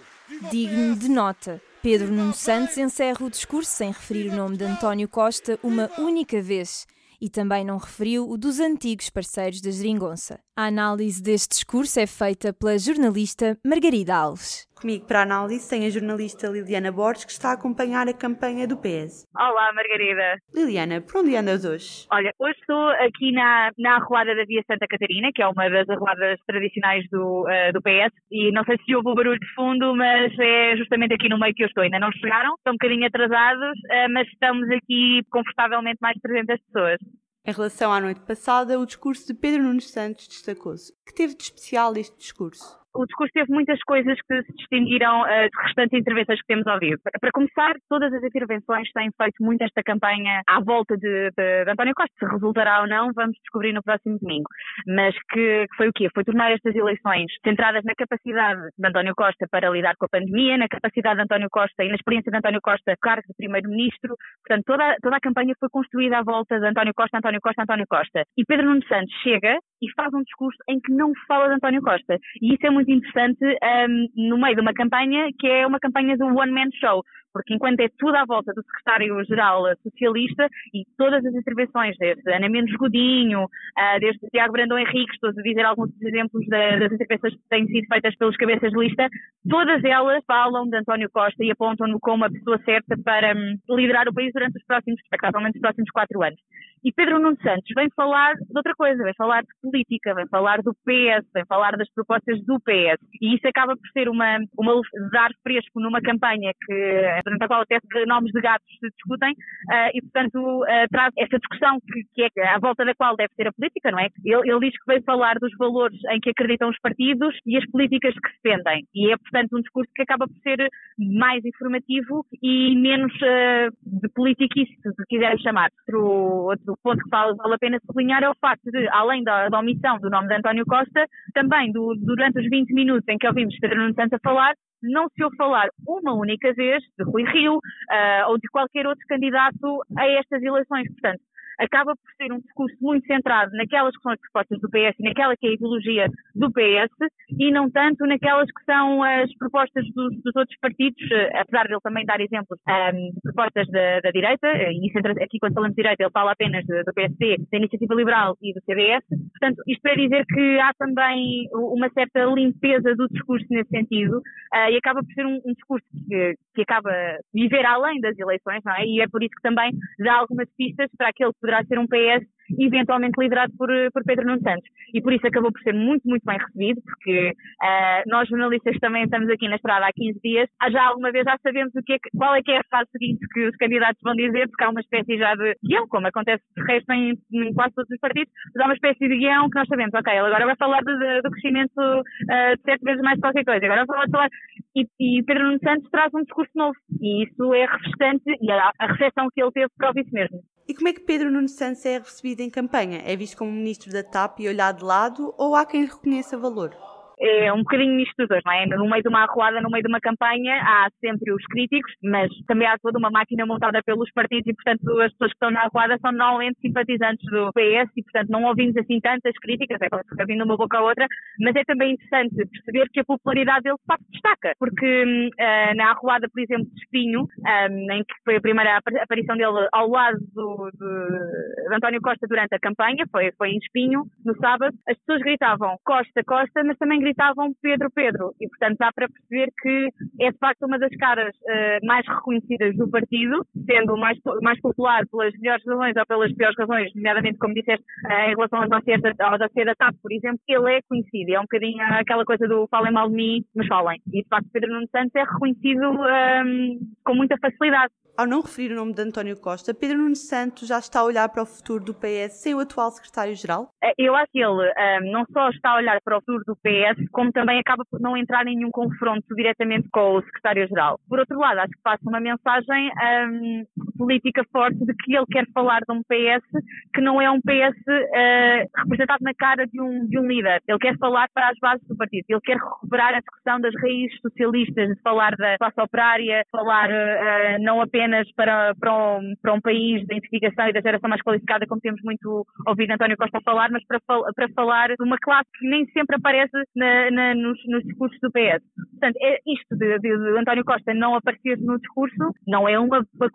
Digno 0.50 0.94
de 0.94 1.08
nota. 1.08 1.60
Pedro 1.82 2.12
Nuno 2.12 2.32
Santos 2.32 2.78
encerra 2.78 3.26
o 3.26 3.30
discurso 3.30 3.68
sem 3.72 3.88
referir 3.88 4.28
o 4.28 4.36
nome 4.36 4.56
de 4.56 4.62
António 4.64 5.08
Costa 5.08 5.58
uma 5.64 5.90
única 5.98 6.40
vez 6.40 6.86
e 7.20 7.28
também 7.28 7.64
não 7.64 7.76
referiu 7.76 8.30
o 8.30 8.38
dos 8.38 8.60
antigos 8.60 9.10
parceiros 9.10 9.60
da 9.60 9.68
Geringonça. 9.68 10.38
A 10.56 10.66
análise 10.66 11.20
deste 11.20 11.48
discurso 11.48 11.98
é 11.98 12.06
feita 12.06 12.52
pela 12.52 12.78
jornalista 12.78 13.58
Margarida 13.66 14.14
Alves. 14.14 14.64
Comigo 14.82 15.06
para 15.06 15.20
a 15.20 15.22
análise 15.22 15.70
tem 15.70 15.86
a 15.86 15.90
jornalista 15.90 16.48
Liliana 16.48 16.90
Borges, 16.90 17.24
que 17.24 17.30
está 17.30 17.50
a 17.50 17.52
acompanhar 17.52 18.08
a 18.08 18.12
campanha 18.12 18.66
do 18.66 18.76
PS. 18.76 19.28
Olá, 19.32 19.72
Margarida. 19.72 20.42
Liliana, 20.52 21.00
por 21.00 21.18
onde 21.20 21.36
andas 21.36 21.64
hoje? 21.64 22.04
Olha, 22.10 22.34
hoje 22.36 22.58
estou 22.58 22.88
aqui 22.98 23.30
na, 23.30 23.70
na 23.78 23.94
arruada 23.98 24.34
da 24.34 24.44
Via 24.44 24.60
Santa 24.66 24.88
Catarina, 24.88 25.30
que 25.32 25.40
é 25.40 25.46
uma 25.46 25.70
das 25.70 25.88
arruadas 25.88 26.36
tradicionais 26.48 27.08
do, 27.12 27.42
uh, 27.42 27.72
do 27.72 27.80
PS, 27.80 28.12
e 28.28 28.50
não 28.50 28.64
sei 28.64 28.76
se 28.84 28.92
houve 28.92 29.08
o 29.08 29.14
barulho 29.14 29.38
de 29.38 29.54
fundo, 29.54 29.94
mas 29.94 30.36
é 30.36 30.76
justamente 30.76 31.14
aqui 31.14 31.28
no 31.28 31.38
meio 31.38 31.54
que 31.54 31.62
eu 31.62 31.68
estou. 31.68 31.84
Ainda 31.84 32.00
não 32.00 32.10
chegaram, 32.10 32.52
estão 32.56 32.72
um 32.72 32.76
bocadinho 32.76 33.06
atrasados, 33.06 33.78
uh, 33.78 34.10
mas 34.10 34.26
estamos 34.26 34.68
aqui 34.68 35.22
confortavelmente 35.30 35.98
mais 36.02 36.16
de 36.16 36.22
300 36.22 36.60
pessoas. 36.60 36.98
Em 37.46 37.52
relação 37.52 37.92
à 37.92 38.00
noite 38.00 38.20
passada, 38.22 38.80
o 38.80 38.84
discurso 38.84 39.32
de 39.32 39.38
Pedro 39.38 39.62
Nunes 39.62 39.92
Santos 39.92 40.26
destacou-se. 40.26 40.92
Que 41.06 41.14
teve 41.14 41.36
de 41.36 41.44
especial 41.44 41.96
este 41.96 42.18
discurso? 42.18 42.81
O 42.94 43.06
discurso 43.06 43.32
teve 43.32 43.52
muitas 43.52 43.80
coisas 43.80 44.18
que 44.28 44.42
se 44.42 44.52
distinguiram 44.54 45.22
uh, 45.22 45.24
de 45.24 45.62
restantes 45.62 45.98
intervenções 45.98 46.40
que 46.40 46.46
temos 46.46 46.66
ouvido. 46.66 46.98
Para 47.20 47.30
começar, 47.32 47.74
todas 47.88 48.12
as 48.12 48.22
intervenções 48.22 48.90
têm 48.92 49.10
feito 49.16 49.42
muito 49.42 49.62
esta 49.62 49.82
campanha 49.82 50.42
à 50.46 50.60
volta 50.60 50.96
de, 50.96 51.30
de, 51.36 51.64
de 51.64 51.70
António 51.70 51.94
Costa. 51.94 52.12
Se 52.18 52.26
resultará 52.26 52.82
ou 52.82 52.88
não, 52.88 53.12
vamos 53.14 53.36
descobrir 53.38 53.72
no 53.72 53.82
próximo 53.82 54.18
domingo. 54.18 54.48
Mas 54.86 55.14
que, 55.30 55.66
que, 55.66 55.76
foi 55.76 55.88
o 55.88 55.92
quê? 55.92 56.08
Foi 56.14 56.24
tornar 56.24 56.52
estas 56.52 56.74
eleições 56.74 57.26
centradas 57.44 57.84
na 57.84 57.94
capacidade 57.94 58.60
de 58.76 58.88
António 58.88 59.14
Costa 59.14 59.46
para 59.50 59.70
lidar 59.70 59.94
com 59.96 60.06
a 60.06 60.08
pandemia, 60.08 60.58
na 60.58 60.68
capacidade 60.68 61.16
de 61.16 61.22
António 61.22 61.48
Costa 61.50 61.84
e 61.84 61.88
na 61.88 61.94
experiência 61.94 62.30
de 62.30 62.38
António 62.38 62.60
Costa 62.62 62.94
cargo 63.00 63.26
de 63.26 63.34
primeiro-ministro. 63.36 64.14
Portanto, 64.46 64.64
toda, 64.66 64.96
toda 65.02 65.16
a 65.16 65.20
campanha 65.20 65.54
foi 65.58 65.68
construída 65.70 66.18
à 66.18 66.22
volta 66.22 66.58
de 66.58 66.66
António 66.66 66.92
Costa, 66.94 67.18
António 67.18 67.40
Costa, 67.40 67.62
António 67.62 67.86
Costa. 67.88 68.24
E 68.36 68.44
Pedro 68.44 68.66
Nuno 68.66 68.86
Santos 68.86 69.12
chega 69.22 69.58
e 69.82 69.92
faz 69.94 70.14
um 70.14 70.22
discurso 70.22 70.58
em 70.68 70.80
que 70.80 70.92
não 70.92 71.12
fala 71.26 71.48
de 71.48 71.54
António 71.56 71.82
Costa. 71.82 72.18
E 72.40 72.54
isso 72.54 72.64
é 72.66 72.70
muito 72.70 72.90
interessante 72.90 73.44
um, 73.44 74.28
no 74.28 74.38
meio 74.38 74.54
de 74.54 74.60
uma 74.60 74.72
campanha 74.72 75.28
que 75.38 75.46
é 75.46 75.66
uma 75.66 75.80
campanha 75.80 76.16
do 76.16 76.26
One 76.26 76.52
Man 76.52 76.70
Show 76.80 77.04
porque 77.32 77.54
enquanto 77.54 77.80
é 77.80 77.88
tudo 77.98 78.16
à 78.16 78.24
volta 78.24 78.52
do 78.52 78.62
secretário-geral 78.62 79.64
socialista 79.82 80.48
e 80.74 80.84
todas 80.96 81.24
as 81.24 81.34
intervenções, 81.34 81.96
desde 81.98 82.30
Ana 82.32 82.48
Mendes 82.48 82.76
Godinho, 82.76 83.44
uh, 83.44 84.00
desde 84.00 84.28
Tiago 84.30 84.52
Brandão 84.52 84.78
Henrique, 84.78 85.12
estou 85.14 85.30
a 85.30 85.32
dizer 85.32 85.64
alguns 85.64 85.90
exemplos 86.02 86.46
da, 86.46 86.78
das 86.78 86.92
intervenções 86.92 87.34
que 87.34 87.48
têm 87.48 87.66
sido 87.66 87.86
feitas 87.86 88.16
pelos 88.16 88.36
cabeças 88.36 88.70
de 88.70 88.78
lista, 88.78 89.08
todas 89.48 89.82
elas 89.84 90.22
falam 90.26 90.68
de 90.68 90.76
António 90.76 91.10
Costa 91.10 91.44
e 91.44 91.50
apontam-no 91.50 91.98
como 92.00 92.24
a 92.24 92.30
pessoa 92.30 92.58
certa 92.64 92.96
para 93.02 93.34
um, 93.34 93.76
liderar 93.76 94.08
o 94.08 94.14
país 94.14 94.32
durante 94.32 94.56
os 94.56 94.64
próximos, 94.64 95.00
expectavelmente 95.00 95.56
os 95.56 95.62
próximos 95.62 95.90
quatro 95.90 96.22
anos. 96.22 96.38
E 96.84 96.90
Pedro 96.90 97.20
Nuno 97.20 97.36
Santos 97.40 97.70
vem 97.76 97.88
falar 97.94 98.34
de 98.34 98.56
outra 98.56 98.74
coisa, 98.74 99.04
vem 99.04 99.14
falar 99.14 99.42
de 99.42 99.48
política, 99.62 100.14
vem 100.14 100.26
falar 100.26 100.60
do 100.62 100.74
PS, 100.84 101.24
vem 101.32 101.46
falar 101.46 101.76
das 101.76 101.88
propostas 101.92 102.44
do 102.44 102.58
PS. 102.58 102.98
E 103.20 103.36
isso 103.36 103.46
acaba 103.46 103.76
por 103.76 103.88
ser 103.92 104.08
uma, 104.08 104.38
uma 104.58 104.80
dar 105.12 105.30
fresco 105.44 105.80
numa 105.80 106.00
campanha 106.00 106.52
que 106.66 107.21
durante 107.24 107.44
a 107.44 107.48
qual 107.48 107.62
até 107.62 107.78
nomes 108.06 108.32
de 108.32 108.40
gatos 108.40 108.68
se 108.78 108.88
discutem, 108.90 109.32
uh, 109.32 109.90
e 109.94 110.00
portanto 110.02 110.36
uh, 110.36 110.88
traz 110.90 111.12
essa 111.18 111.38
discussão 111.38 111.78
que, 111.80 112.28
que, 112.30 112.40
é 112.40 112.48
à 112.48 112.58
volta 112.58 112.84
da 112.84 112.94
qual 112.94 113.16
deve 113.16 113.34
ser 113.34 113.48
a 113.48 113.52
política, 113.52 113.90
não 113.90 113.98
é? 113.98 114.08
Ele, 114.24 114.50
ele, 114.50 114.70
diz 114.70 114.78
que 114.78 114.86
veio 114.86 115.02
falar 115.04 115.34
dos 115.40 115.52
valores 115.58 115.98
em 116.10 116.20
que 116.20 116.30
acreditam 116.30 116.68
os 116.68 116.78
partidos 116.80 117.34
e 117.46 117.56
as 117.56 117.66
políticas 117.70 118.14
que 118.14 118.30
defendem, 118.42 118.84
e 118.94 119.12
é 119.12 119.16
portanto 119.16 119.56
um 119.56 119.60
discurso 119.60 119.90
que 119.94 120.02
acaba 120.02 120.26
por 120.26 120.36
ser 120.42 120.68
mais 120.98 121.44
informativo 121.44 122.24
e 122.42 122.76
menos 122.76 123.12
uh, 123.14 123.70
de 123.82 124.08
politiquice, 124.14 124.74
se 124.82 125.06
quisermos 125.08 125.42
chamar. 125.42 125.70
Outro, 125.88 126.46
outro 126.48 126.78
ponto 126.82 127.02
que 127.02 127.10
vale, 127.10 127.34
vale 127.36 127.54
a 127.54 127.58
pena 127.58 127.78
sublinhar 127.86 128.22
é 128.22 128.28
o 128.28 128.36
facto 128.40 128.70
de, 128.70 128.88
além 128.88 129.22
da, 129.22 129.48
da 129.48 129.58
omissão 129.58 129.98
do 129.98 130.10
nome 130.10 130.28
de 130.28 130.34
António 130.34 130.64
Costa, 130.66 131.06
também 131.34 131.72
do, 131.72 131.94
durante 131.96 132.40
os 132.40 132.48
20 132.48 132.72
minutos 132.72 133.08
em 133.08 133.18
que 133.18 133.26
ouvimos 133.26 133.58
Pedro 133.58 133.80
Nuno 133.80 133.94
Santos 133.94 134.14
a 134.14 134.18
falar, 134.18 134.54
não 134.82 135.08
se 135.08 135.22
ouve 135.22 135.36
falar 135.36 135.68
uma 135.86 136.12
única 136.12 136.52
vez 136.54 136.82
de 136.98 137.04
Rui 137.04 137.24
Rio 137.24 137.56
uh, 137.56 138.28
ou 138.28 138.38
de 138.38 138.48
qualquer 138.48 138.86
outro 138.86 139.04
candidato 139.06 139.82
a 139.96 140.06
estas 140.08 140.42
eleições. 140.42 140.88
Portanto, 140.92 141.20
acaba 141.62 141.94
por 141.94 142.12
ser 142.16 142.32
um 142.32 142.40
discurso 142.40 142.76
muito 142.80 143.06
centrado 143.06 143.52
naquelas 143.52 143.96
que 143.96 144.02
são 144.02 144.12
as 144.12 144.20
propostas 144.20 144.60
do 144.60 144.68
PS 144.68 144.98
e 144.98 145.04
naquela 145.04 145.36
que 145.36 145.46
é 145.46 145.50
a 145.50 145.54
ideologia 145.54 146.06
do 146.34 146.50
PS 146.50 146.92
e 147.38 147.50
não 147.50 147.70
tanto 147.70 148.06
naquelas 148.06 148.50
que 148.50 148.64
são 148.64 149.02
as 149.02 149.32
propostas 149.36 149.84
dos, 149.94 150.22
dos 150.22 150.36
outros 150.36 150.58
partidos, 150.60 151.10
eh, 151.10 151.30
apesar 151.40 151.66
de 151.66 151.74
ele 151.74 151.80
também 151.80 152.04
dar 152.04 152.20
exemplos 152.20 152.58
um, 152.66 152.72
ehm, 152.72 153.10
de 153.12 153.20
propostas 153.22 153.68
da, 153.68 154.00
da 154.00 154.10
direita, 154.10 154.46
eh, 154.48 154.72
e 154.72 154.92
aqui 155.22 155.38
quando 155.38 155.54
falamos 155.54 155.74
de 155.74 155.82
direita 155.82 156.02
ele 156.02 156.10
fala 156.10 156.32
apenas 156.32 156.64
do 156.66 156.92
PSD, 156.94 157.36
da 157.50 157.58
Iniciativa 157.58 157.94
Liberal 157.94 158.36
e 158.42 158.52
do 158.52 158.60
CDS, 158.64 159.04
portanto 159.08 159.62
isto 159.66 159.82
para 159.82 159.94
dizer 159.94 160.24
que 160.26 160.58
há 160.58 160.72
também 160.74 161.48
uma 161.52 161.88
certa 161.90 162.24
limpeza 162.24 162.94
do 162.94 163.08
discurso 163.08 163.46
nesse 163.50 163.70
sentido 163.70 164.18
uh, 164.18 164.70
e 164.70 164.76
acaba 164.76 165.02
por 165.02 165.12
ser 165.12 165.26
um, 165.26 165.40
um 165.44 165.52
discurso 165.52 165.86
que, 166.08 166.34
que 166.54 166.62
acaba 166.62 166.90
viver 167.32 167.64
além 167.64 168.00
das 168.00 168.18
eleições, 168.18 168.62
não 168.64 168.74
é? 168.74 168.84
E 168.84 169.00
é 169.00 169.08
por 169.08 169.22
isso 169.22 169.34
que 169.34 169.42
também 169.42 169.72
dá 169.98 170.14
algumas 170.14 170.48
pistas 170.56 170.90
para 170.96 171.08
aquele 171.08 171.32
que 171.32 171.40
poderá 171.52 171.64
ser 171.64 171.78
um 171.78 171.86
PS 171.86 172.26
eventualmente 172.58 173.18
liderado 173.18 173.52
por, 173.56 173.68
por 173.92 174.04
Pedro 174.04 174.26
Nuno 174.26 174.40
Santos. 174.42 174.68
E 174.92 175.00
por 175.00 175.12
isso 175.12 175.26
acabou 175.26 175.52
por 175.52 175.60
ser 175.62 175.72
muito, 175.72 176.02
muito 176.04 176.24
bem 176.24 176.36
recebido, 176.36 176.82
porque 176.82 177.30
uh, 177.30 178.02
nós 178.06 178.28
jornalistas 178.28 178.76
também 178.78 179.04
estamos 179.04 179.28
aqui 179.30 179.48
na 179.48 179.56
estrada 179.56 179.86
há 179.86 179.92
15 179.92 180.20
dias, 180.22 180.48
já 180.70 180.84
alguma 180.84 181.10
vez 181.10 181.24
já 181.24 181.38
sabemos 181.42 181.72
o 181.74 181.82
que 181.82 181.94
é, 181.94 181.98
qual 182.16 182.34
é 182.34 182.42
que 182.42 182.50
é 182.50 182.58
a 182.58 182.64
fase 182.70 182.90
seguinte 182.90 183.26
que 183.32 183.48
os 183.48 183.56
candidatos 183.56 184.00
vão 184.02 184.14
dizer, 184.14 184.48
porque 184.48 184.64
há 184.64 184.70
uma 184.70 184.80
espécie 184.80 185.16
já 185.16 185.34
de 185.34 185.54
guião, 185.64 185.86
como 185.88 186.06
acontece 186.06 186.42
de 186.56 186.62
resto 186.64 186.92
em, 186.92 187.14
em 187.32 187.54
quase 187.54 187.74
todos 187.74 187.90
os 187.90 188.00
partidos, 188.00 188.32
mas 188.54 188.62
há 188.62 188.66
uma 188.66 188.74
espécie 188.74 189.08
de 189.08 189.16
guião 189.16 189.48
que 189.48 189.58
nós 189.58 189.68
sabemos, 189.68 189.94
ok, 189.94 190.12
ele 190.12 190.26
agora 190.26 190.46
vai 190.46 190.56
falar 190.56 190.80
do, 190.82 190.92
do 191.22 191.30
crescimento 191.30 191.78
uh, 191.78 192.56
de 192.56 192.62
sete 192.64 192.84
vezes 192.84 193.02
mais 193.02 193.18
qualquer 193.18 193.44
coisa, 193.44 193.64
agora 193.64 193.86
vai 193.86 194.10
falar, 194.10 194.28
e, 194.76 194.86
e 195.00 195.22
Pedro 195.22 195.44
Nuno 195.44 195.58
Santos 195.62 195.88
traz 195.90 196.12
um 196.14 196.22
discurso 196.22 196.52
novo, 196.54 196.76
e 197.00 197.24
isso 197.24 197.54
é 197.54 197.64
refrescante, 197.64 198.36
e 198.40 198.52
a, 198.52 198.72
a 198.78 198.86
recepção 198.92 199.28
que 199.32 199.42
ele 199.42 199.52
teve 199.52 199.68
prova 199.78 199.98
isso 200.00 200.12
mesmo. 200.12 200.38
E 200.72 200.74
como 200.74 200.88
é 200.88 200.92
que 200.94 201.00
Pedro 201.00 201.30
Nuno 201.30 201.50
Santos 201.50 201.84
é 201.84 201.98
recebido 201.98 202.40
em 202.40 202.48
campanha? 202.48 203.02
É 203.04 203.14
visto 203.14 203.36
como 203.36 203.52
ministro 203.52 203.92
da 203.92 204.02
TAP 204.02 204.40
e 204.40 204.48
olhado 204.48 204.78
de 204.78 204.84
lado, 204.84 205.34
ou 205.36 205.54
há 205.54 205.66
quem 205.66 205.82
lhe 205.82 205.86
reconheça 205.86 206.38
valor? 206.38 206.74
É 207.22 207.52
um 207.52 207.58
bocadinho 207.58 207.94
misto 207.94 208.14
dos 208.18 208.28
dois, 208.28 208.42
não 208.44 208.52
é? 208.52 208.66
No 208.66 208.88
meio 208.90 209.02
de 209.02 209.08
uma 209.08 209.22
arruada, 209.22 209.60
no 209.60 209.70
meio 209.70 209.84
de 209.84 209.88
uma 209.88 210.00
campanha, 210.00 210.60
há 210.60 210.88
sempre 211.00 211.32
os 211.32 211.44
críticos, 211.46 211.92
mas 212.02 212.28
também 212.48 212.66
há 212.66 212.76
toda 212.78 212.98
uma 212.98 213.10
máquina 213.10 213.46
montada 213.46 213.80
pelos 213.84 214.10
partidos 214.12 214.46
e, 214.48 214.54
portanto, 214.54 215.00
as 215.00 215.12
pessoas 215.12 215.30
que 215.30 215.36
estão 215.36 215.50
na 215.50 215.62
arruada 215.62 215.96
são 216.00 216.10
normalmente 216.10 216.58
simpatizantes 216.60 217.24
do 217.30 217.52
PS 217.52 217.90
e, 217.96 218.02
portanto, 218.02 218.28
não 218.28 218.42
ouvimos 218.44 218.76
assim 218.76 219.00
tantas 219.00 219.32
críticas, 219.40 219.80
é 219.80 219.88
claro 219.88 220.04
que 220.04 220.24
vindo 220.26 220.44
uma 220.44 220.56
boca 220.56 220.78
a 220.78 220.82
outra, 220.82 221.06
mas 221.40 221.54
é 221.54 221.62
também 221.64 221.92
interessante 221.92 222.34
perceber 222.46 222.88
que 222.92 223.00
a 223.00 223.04
popularidade 223.04 223.62
dele 223.62 223.76
de 223.76 223.86
facto 223.86 224.04
destaca, 224.10 224.54
porque 224.58 225.04
uh, 225.38 225.76
na 225.76 225.90
arruada, 225.90 226.28
por 226.28 226.40
exemplo, 226.40 226.66
de 226.66 226.80
Espinho, 226.80 227.22
um, 227.22 227.92
em 227.92 228.02
que 228.02 228.14
foi 228.24 228.36
a 228.36 228.40
primeira 228.40 228.78
aparição 228.78 229.36
dele 229.36 229.68
ao 229.72 229.88
lado 229.88 230.18
do, 230.34 230.70
do, 230.72 231.68
de 231.68 231.74
António 231.74 232.00
Costa 232.00 232.26
durante 232.26 232.54
a 232.54 232.58
campanha, 232.58 233.04
foi, 233.12 233.30
foi 233.38 233.50
em 233.50 233.58
Espinho, 233.58 234.04
no 234.24 234.36
sábado, 234.38 234.74
as 234.88 234.98
pessoas 234.98 235.22
gritavam 235.22 235.76
Costa, 235.84 236.22
Costa, 236.24 236.64
mas 236.64 236.76
também 236.78 236.98
gritavam 236.98 237.11
Pedro, 237.60 237.90
Pedro. 237.90 238.34
E, 238.40 238.48
portanto, 238.48 238.78
dá 238.78 238.90
para 238.92 239.08
perceber 239.08 239.52
que 239.60 239.88
é 240.20 240.30
de 240.30 240.38
facto 240.38 240.66
uma 240.66 240.78
das 240.78 240.94
caras 240.96 241.34
uh, 241.34 241.86
mais 241.86 242.06
reconhecidas 242.06 242.76
do 242.76 242.88
partido, 242.90 243.44
sendo 243.66 243.96
mais, 243.96 244.18
mais 244.42 244.60
popular 244.60 245.06
pelas 245.08 245.32
melhores 245.38 245.64
razões 245.66 245.96
ou 245.96 246.06
pelas 246.06 246.32
piores 246.34 246.56
razões, 246.58 246.94
nomeadamente, 246.94 247.38
como 247.38 247.54
disseste, 247.54 247.84
uh, 248.06 248.30
em 248.30 248.34
relação 248.34 248.60
aos 248.60 248.70
dossiês 248.70 249.00
da, 249.00 249.12
da 249.12 249.74
TAP, 249.74 249.94
por 250.02 250.12
exemplo, 250.12 250.40
ele 250.48 250.76
é 250.76 250.80
conhecido. 250.88 251.32
É 251.32 251.38
um 251.38 251.42
bocadinho 251.42 251.82
aquela 251.82 252.24
coisa 252.24 252.46
do 252.46 252.66
falem 252.68 252.92
mal 252.92 253.08
de 253.08 253.14
mim, 253.14 253.44
mas 253.54 253.66
falem. 253.66 254.00
E, 254.12 254.22
de 254.22 254.28
facto, 254.28 254.48
Pedro 254.52 254.72
Nuno 254.72 254.88
Santos 254.90 255.14
é 255.14 255.22
reconhecido 255.22 255.90
um, 255.90 256.06
ehm, 256.06 256.78
com 257.04 257.14
muita 257.14 257.36
facilidade. 257.38 257.92
Ao 258.16 258.26
não 258.26 258.42
referir 258.42 258.72
o 258.72 258.76
nome 258.76 258.92
de 258.92 259.00
António 259.00 259.40
Costa, 259.40 259.72
Pedro 259.72 259.96
Nuno 259.96 260.14
Santos 260.14 260.68
já 260.68 260.78
está 260.78 261.00
a 261.00 261.04
olhar 261.04 261.28
para 261.30 261.42
o 261.42 261.46
futuro 261.46 261.82
do 261.82 261.94
PS 261.94 262.42
sem 262.42 262.54
o 262.54 262.60
atual 262.60 262.90
secretário-geral? 262.90 263.70
Eh, 263.82 263.94
eu 263.96 264.14
acho 264.14 264.30
que 264.30 264.38
ele 264.38 264.52
um, 264.52 265.10
não 265.10 265.24
só 265.32 265.48
está 265.48 265.70
a 265.70 265.76
olhar 265.76 265.98
para 266.04 266.18
o 266.18 266.20
futuro 266.20 266.44
do 266.46 266.56
PS, 266.56 267.08
como 267.10 267.32
também 267.32 267.58
acaba 267.58 267.84
por 267.90 267.98
não 268.00 268.14
entrar 268.14 268.46
em 268.46 268.56
nenhum 268.56 268.70
confronto 268.70 269.34
diretamente 269.34 269.88
com 269.90 270.16
o 270.16 270.22
secretário-geral. 270.22 271.00
Por 271.08 271.20
outro 271.20 271.38
lado, 271.38 271.60
acho 271.60 271.72
que 271.72 271.82
passa 271.82 272.02
uma 272.06 272.20
mensagem 272.20 272.90
um, 273.28 273.64
política 274.02 274.42
forte 274.50 274.78
de 274.84 274.92
que 274.94 275.14
ele 275.14 275.26
quer 275.30 275.46
falar 275.54 275.80
de 275.80 275.94
um 275.94 276.02
PS 276.02 276.44
que 276.92 277.00
não 277.00 277.22
é 277.22 277.30
um 277.30 277.40
PS 277.40 277.78
uh, 277.88 278.16
eh, 278.16 278.66
representado 278.76 279.22
na 279.22 279.32
cara 279.32 279.64
de 279.64 279.80
um, 279.80 280.06
de 280.08 280.18
um 280.18 280.26
líder. 280.26 280.60
Ele 280.66 280.78
quer 280.78 280.98
falar 280.98 281.28
para 281.32 281.50
as 281.50 281.58
bases 281.60 281.86
do 281.86 281.96
partido. 281.96 282.24
Ele 282.28 282.40
quer 282.40 282.56
recuperar 282.56 283.14
a 283.14 283.20
discussão 283.20 283.60
das 283.60 283.72
raízes 283.80 284.20
socialistas, 284.20 284.88
de 284.88 285.00
falar 285.02 285.36
da 285.36 285.56
classe 285.56 285.80
operária, 285.80 286.44
falar 286.50 286.90
uh, 286.90 287.62
não 287.62 287.80
apenas 287.80 288.30
para, 288.34 288.74
para, 288.74 288.92
um, 288.92 289.34
para 289.40 289.54
um 289.54 289.60
país 289.60 290.04
da 290.06 290.16
identificação 290.16 290.68
e 290.68 290.72
da 290.72 290.80
geração 290.80 291.08
mais 291.08 291.22
qualificada, 291.22 291.66
como 291.66 291.80
temos 291.80 292.00
muito 292.02 292.44
ouvido 292.66 292.90
António 292.90 293.16
Costa 293.16 293.40
falar, 293.44 293.70
mas 293.70 293.84
para, 293.86 294.00
para 294.00 294.48
falar 294.54 294.88
de 294.88 295.04
uma 295.04 295.18
classe 295.18 295.48
que 295.58 295.68
nem 295.68 295.86
sempre 295.86 296.16
aparece 296.16 296.56
na, 296.74 297.10
na, 297.10 297.34
nos, 297.34 297.58
nos, 297.66 297.84
discursos 297.84 298.18
do 298.20 298.32
PS. 298.32 298.62
Portanto, 298.90 299.16
é 299.22 299.38
isto 299.46 299.76
de, 299.76 299.98
de, 300.00 300.18
de, 300.18 300.38
António 300.38 300.64
Costa 300.64 300.92
não 300.92 301.14
aparecer 301.14 301.58
no 301.58 301.78
discurso 301.78 302.34
não 302.46 302.68
é 302.68 302.78
uma, 302.78 303.06
uma, 303.14 303.30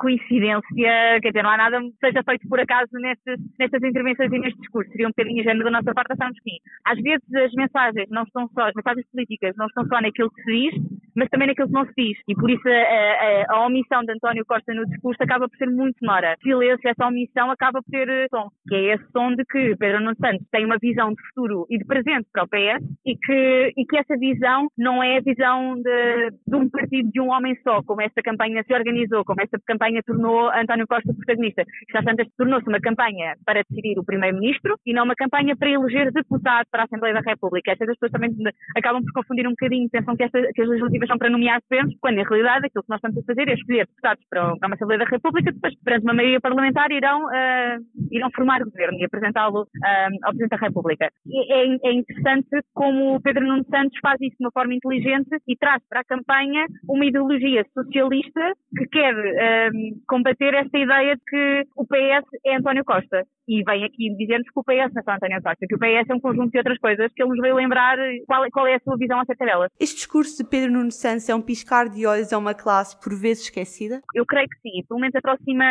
coincidência, 0.61 1.21
quer 1.21 1.29
dizer, 1.29 1.43
não 1.43 1.49
há 1.49 1.57
nada 1.57 1.79
que 1.79 1.93
seja 1.99 2.23
feito 2.23 2.47
por 2.47 2.59
acaso 2.59 2.91
nestas, 2.93 3.39
nestas 3.59 3.83
intervenções 3.83 4.31
e 4.31 4.39
neste 4.39 4.59
discurso. 4.59 4.91
Seria 4.91 5.07
um 5.07 5.11
bocadinho 5.11 5.41
ingênuo 5.41 5.63
da 5.63 5.71
nossa 5.71 5.93
parte 5.93 6.13
acharmos 6.13 6.39
que 6.39 6.57
às 6.85 6.99
vezes 7.01 7.33
as 7.33 7.53
mensagens 7.53 8.09
não 8.09 8.23
estão 8.23 8.47
só, 8.49 8.67
as 8.67 8.73
mensagens 8.75 9.05
políticas 9.11 9.55
não 9.57 9.67
estão 9.67 9.85
só 9.87 10.01
naquilo 10.01 10.31
que 10.31 10.43
se 10.43 10.51
diz, 10.51 10.75
mas 11.17 11.29
também 11.29 11.47
naquilo 11.47 11.67
que 11.67 11.73
não 11.73 11.85
se 11.85 11.93
diz. 11.97 12.17
E 12.27 12.35
por 12.35 12.49
isso 12.49 12.67
a, 12.67 13.55
a, 13.55 13.57
a 13.57 13.65
omissão 13.65 14.03
de 14.03 14.13
António 14.13 14.45
Costa 14.45 14.73
no 14.73 14.85
discurso 14.85 15.21
acaba 15.23 15.49
por 15.49 15.57
ser 15.57 15.69
muito 15.69 15.97
sonora. 15.97 16.37
Silêncio, 16.43 16.87
essa 16.87 17.07
omissão 17.07 17.49
acaba 17.49 17.81
por 17.81 17.89
ter 17.89 18.07
eh, 18.07 18.27
som, 18.29 18.49
que 18.67 18.75
é 18.75 18.93
esse 18.93 19.11
som 19.11 19.33
de 19.33 19.43
que 19.45 19.75
Pedro 19.77 19.99
Nuno 19.99 20.15
Santos 20.21 20.45
tem 20.51 20.65
uma 20.65 20.77
visão 20.79 21.09
de 21.09 21.21
futuro 21.29 21.65
e 21.69 21.79
de 21.79 21.85
presente 21.85 22.27
para 22.31 22.43
o 22.43 22.47
PS 22.47 22.85
e 23.05 23.17
que, 23.17 23.73
e 23.75 23.85
que 23.85 23.97
essa 23.97 24.15
visão 24.17 24.67
não 24.77 25.01
é 25.01 25.17
a 25.17 25.21
visão 25.21 25.75
de, 25.81 26.29
de 26.47 26.55
um 26.55 26.69
partido 26.69 27.09
de 27.11 27.19
um 27.19 27.31
homem 27.31 27.57
só, 27.63 27.81
como 27.81 28.01
esta 28.01 28.21
campanha 28.21 28.63
se 28.63 28.73
organizou, 28.73 29.25
como 29.25 29.41
esta 29.41 29.57
campanha 29.65 30.01
tornou 30.05 30.51
António 30.51 30.85
Costa 30.85 31.13
protagonista. 31.13 31.63
Já 31.91 32.03
tantas 32.03 32.27
tornou-se 32.37 32.67
uma 32.67 32.79
campanha 32.79 33.35
para 33.43 33.63
decidir 33.67 33.97
o 33.97 34.05
primeiro-ministro 34.05 34.77
e 34.85 34.93
não 34.93 35.05
uma 35.05 35.15
campanha 35.15 35.55
para 35.55 35.69
eleger 35.69 36.11
deputado 36.11 36.67
para 36.69 36.83
a 36.83 36.85
Assembleia 36.85 37.15
da 37.15 37.21
República. 37.21 37.71
Estas 37.71 37.87
pessoas 37.87 38.11
também 38.11 38.31
acabam 38.75 39.03
por 39.03 39.13
confundir 39.13 39.47
um 39.47 39.51
bocadinho, 39.51 39.89
pensam 39.89 40.15
que, 40.15 40.23
esta, 40.23 40.41
que 40.53 40.61
as 40.61 40.67
legislativas 40.67 41.06
são 41.07 41.17
para 41.17 41.29
nomear 41.29 41.61
governos, 41.69 41.95
quando 41.99 42.17
na 42.17 42.23
realidade 42.23 42.67
aquilo 42.67 42.83
que 42.83 42.89
nós 42.89 42.97
estamos 42.97 43.17
a 43.17 43.23
fazer 43.23 43.49
é 43.49 43.53
escolher 43.53 43.87
deputados 43.87 44.23
para 44.29 44.53
uma 44.53 44.75
Assembleia 44.75 44.99
da 44.99 45.09
República, 45.09 45.51
depois, 45.51 45.73
perante 45.83 46.03
uma 46.03 46.13
maioria 46.13 46.39
parlamentar, 46.39 46.91
irão, 46.91 47.25
uh, 47.25 48.07
irão 48.11 48.29
formar 48.35 48.63
governo 48.63 48.97
e 48.99 49.05
apresentá-lo 49.05 49.61
uh, 49.61 50.17
ao 50.23 50.31
Presidente 50.31 50.59
da 50.59 50.67
República. 50.67 51.09
É, 51.27 51.89
é, 51.89 51.93
interessante 51.93 52.49
como 52.73 53.15
o 53.15 53.21
Pedro 53.21 53.45
Nuno 53.45 53.65
Santos 53.69 53.97
faz 54.01 54.19
isso 54.21 54.35
de 54.37 54.45
uma 54.45 54.51
forma 54.51 54.73
inteligente 54.73 55.29
e 55.47 55.55
traz 55.55 55.81
para 55.89 56.01
a 56.01 56.03
campanha 56.03 56.65
uma 56.87 57.05
ideologia 57.05 57.65
socialista 57.73 58.53
que 58.77 58.85
quer 58.87 59.15
uh, 59.15 59.71
combater 60.07 60.53
esta 60.53 60.77
ideia 60.77 61.15
de 61.15 61.21
que 61.27 61.63
o 61.75 61.85
PS 61.85 62.27
é 62.45 62.57
António 62.57 62.85
Costa. 62.85 63.23
E 63.47 63.63
vem 63.63 63.85
aqui 63.85 64.13
dizer-nos 64.17 64.47
que 64.49 64.59
o 64.59 64.63
PS 64.63 64.93
não 64.93 65.01
é 65.01 65.03
só 65.03 65.11
António 65.11 65.41
Costa, 65.41 65.65
que 65.67 65.75
o 65.75 65.79
PS 65.79 66.09
é 66.09 66.13
um 66.13 66.19
conjunto 66.19 66.51
de 66.51 66.57
outras 66.57 66.77
coisas 66.79 67.11
que 67.13 67.23
ele 67.23 67.29
nos 67.29 67.39
veio 67.39 67.55
lembrar 67.55 67.97
qual, 68.27 68.45
qual 68.51 68.67
é 68.67 68.75
a 68.75 68.79
sua 68.79 68.97
visão 68.97 69.19
acerca 69.19 69.45
delas. 69.45 69.71
Este 69.79 69.95
discurso 69.95 70.43
de 70.43 70.49
Pedro 70.49 70.73
Nuno 70.73 70.91
Santos 70.97 71.29
é 71.29 71.35
um 71.35 71.41
piscar 71.41 71.89
de 71.89 72.05
olhos 72.05 72.33
a 72.33 72.37
uma 72.37 72.53
classe 72.53 72.99
por 73.01 73.13
vezes 73.13 73.43
esquecida? 73.43 74.01
Eu 74.13 74.25
creio 74.25 74.47
que 74.49 74.59
sim, 74.61 74.83
pelo 74.87 74.99
menos 74.99 75.15
aproxima, 75.15 75.65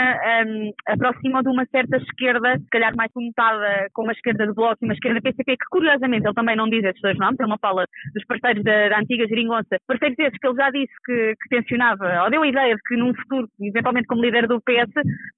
um, 0.47 0.73
aproxima 0.87 1.43
de 1.43 1.49
uma 1.49 1.67
certa 1.67 1.97
esquerda, 1.97 2.59
se 2.59 2.71
calhar 2.71 2.95
mais 2.97 3.13
conotada 3.13 3.89
com 3.93 4.03
uma 4.03 4.13
esquerda 4.13 4.47
de 4.47 4.55
Bloco 4.55 4.79
e 4.83 4.85
uma 4.87 4.95
esquerda 4.95 5.21
PCP, 5.21 5.57
que 5.57 5.67
curiosamente 5.71 6.27
ele 6.27 6.35
também 6.35 6.57
não 6.57 6.69
diz 6.69 6.85
estes 6.85 7.03
dois 7.03 7.19
nomes, 7.19 7.39
ele 7.41 7.49
não 7.49 7.59
fala 7.59 7.87
dos 8.15 8.25
parceiros 8.27 8.63
da, 8.65 8.89
da 8.89 9.01
antiga 9.01 9.27
geringonça, 9.27 9.77
parceiros 9.87 10.19
esses 10.19 10.39
que 10.39 10.47
ele 10.47 10.57
já 10.57 10.71
disse 10.71 10.95
que, 11.05 11.35
que 11.43 11.49
tensionava, 11.49 12.25
ou 12.25 12.31
deu 12.31 12.43
a 12.43 12.49
ideia 12.49 12.75
de 12.75 12.83
que 12.83 12.97
num 12.97 13.15
futuro, 13.15 13.49
eventualmente 13.61 14.07
como 14.07 14.23
líder 14.23 14.47
do 14.47 14.61
PS, 14.61 14.93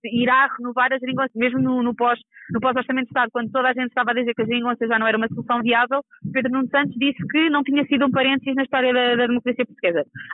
irá 0.05 0.49
renovar 0.59 0.93
a 0.93 0.99
geringonça, 0.99 1.33
mesmo 1.35 1.61
no, 1.61 1.83
no 1.83 1.95
pós 1.95 2.19
no 2.51 2.61
pós-orçamento 2.61 3.05
de 3.05 3.11
Estado, 3.11 3.31
quando 3.31 3.51
toda 3.51 3.69
a 3.69 3.73
gente 3.75 3.89
estava 3.89 4.11
a 4.11 4.15
dizer 4.15 4.35
que 4.35 4.43
a 4.43 4.47
geringonça 4.47 4.87
já 4.87 4.99
não 4.99 5.07
era 5.07 5.19
uma 5.19 5.29
solução 5.29 5.61
viável, 5.61 6.01
Pedro 6.33 6.53
Nuno 6.53 6.69
Santos 6.71 6.95
disse 6.97 7.19
que 7.31 7.51
não 7.51 7.63
tinha 7.63 7.85
sido 7.87 8.07
um 8.07 8.11
parênteses 8.11 8.55
na 8.55 8.63
história 8.63 8.93
da, 8.93 9.17
da 9.17 9.27
democracia. 9.27 9.65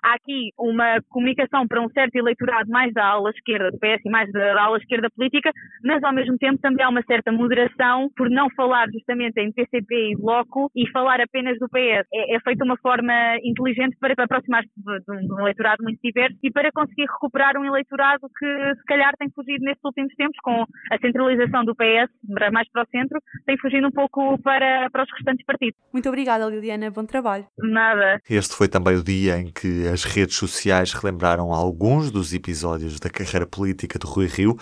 Há 0.03 0.15
aqui 0.15 0.51
uma 0.59 1.01
comunicação 1.09 1.67
para 1.67 1.83
um 1.83 1.89
certo 1.91 2.17
eleitorado 2.17 2.71
mais 2.71 2.93
da 2.93 3.05
ala 3.05 3.31
esquerda 3.31 3.71
do 3.71 3.79
PS 3.79 4.05
e 4.05 4.11
mais 4.11 4.31
da, 4.33 4.63
ala 4.63 4.79
esquerda 4.79 5.09
política, 5.11 5.51
mas 5.83 6.03
ao 6.03 6.13
mesmo 6.13 6.37
tempo 6.39 6.61
também 6.61 6.85
há 6.85 6.89
uma 6.89 7.03
certa 7.03 7.33
moderação 7.33 8.11
por 8.17 8.31
não 8.31 8.49
falar 8.51 8.89
justamente 8.91 9.39
em 9.41 9.53
PCP 9.53 10.13
e 10.13 10.17
Bloco 10.17 10.71
e 10.75 10.89
falar 10.91 11.21
apenas 11.21 11.59
do 11.59 11.69
PS. 11.69 12.07
É, 12.13 12.37
é 12.37 12.41
feita 12.41 12.65
uma 12.65 12.77
forma 12.79 13.13
inteligente 13.43 13.97
para, 14.01 14.15
para 14.15 14.25
aproximar-se 14.25 14.71
de, 14.77 14.99
de, 15.01 15.33
um 15.33 15.41
eleitorado 15.41 15.83
muito 15.83 16.01
diverso 16.03 16.37
e 16.43 16.51
para 16.51 16.71
conseguir 16.73 17.07
recuperar 17.07 17.57
um 17.57 17.65
eleitorado 17.65 18.29
que 18.39 18.75
se 18.75 18.85
calhar 18.87 19.13
tem 19.19 19.31
fugido 19.31 19.65
nestes 19.65 19.85
últimos 19.85 20.15
tempos 20.15 20.39
com 20.43 20.65
a 20.91 20.99
centralização 20.99 21.65
do 21.65 21.75
PS 21.75 22.11
mais 22.53 22.71
para 22.71 22.83
o 22.83 22.87
centro, 22.91 23.21
tem 23.47 23.57
fugido 23.59 23.87
um 23.87 23.91
pouco 23.91 24.39
para, 24.43 24.89
para 24.91 25.03
os 25.03 25.11
restantes 25.13 25.45
partidos. 25.45 25.79
Muito 25.93 26.09
obrigada, 26.09 26.47
Liliana. 26.47 26.91
Bom 26.91 27.05
trabalho. 27.05 27.47
Nada. 27.59 28.21
Este 28.29 28.55
foi 28.55 28.69
também 28.69 28.97
o 28.97 29.03
dia 29.03 29.24
em 29.31 29.51
que 29.51 29.87
as 29.89 30.05
redes 30.05 30.37
sociais 30.37 30.93
relembraram 30.93 31.53
alguns 31.53 32.11
dos 32.11 32.33
episódios 32.33 32.99
da 32.99 33.11
carreira 33.11 33.47
política 33.47 33.99
de 33.99 34.07
Rui 34.07 34.27
Rio, 34.27 34.59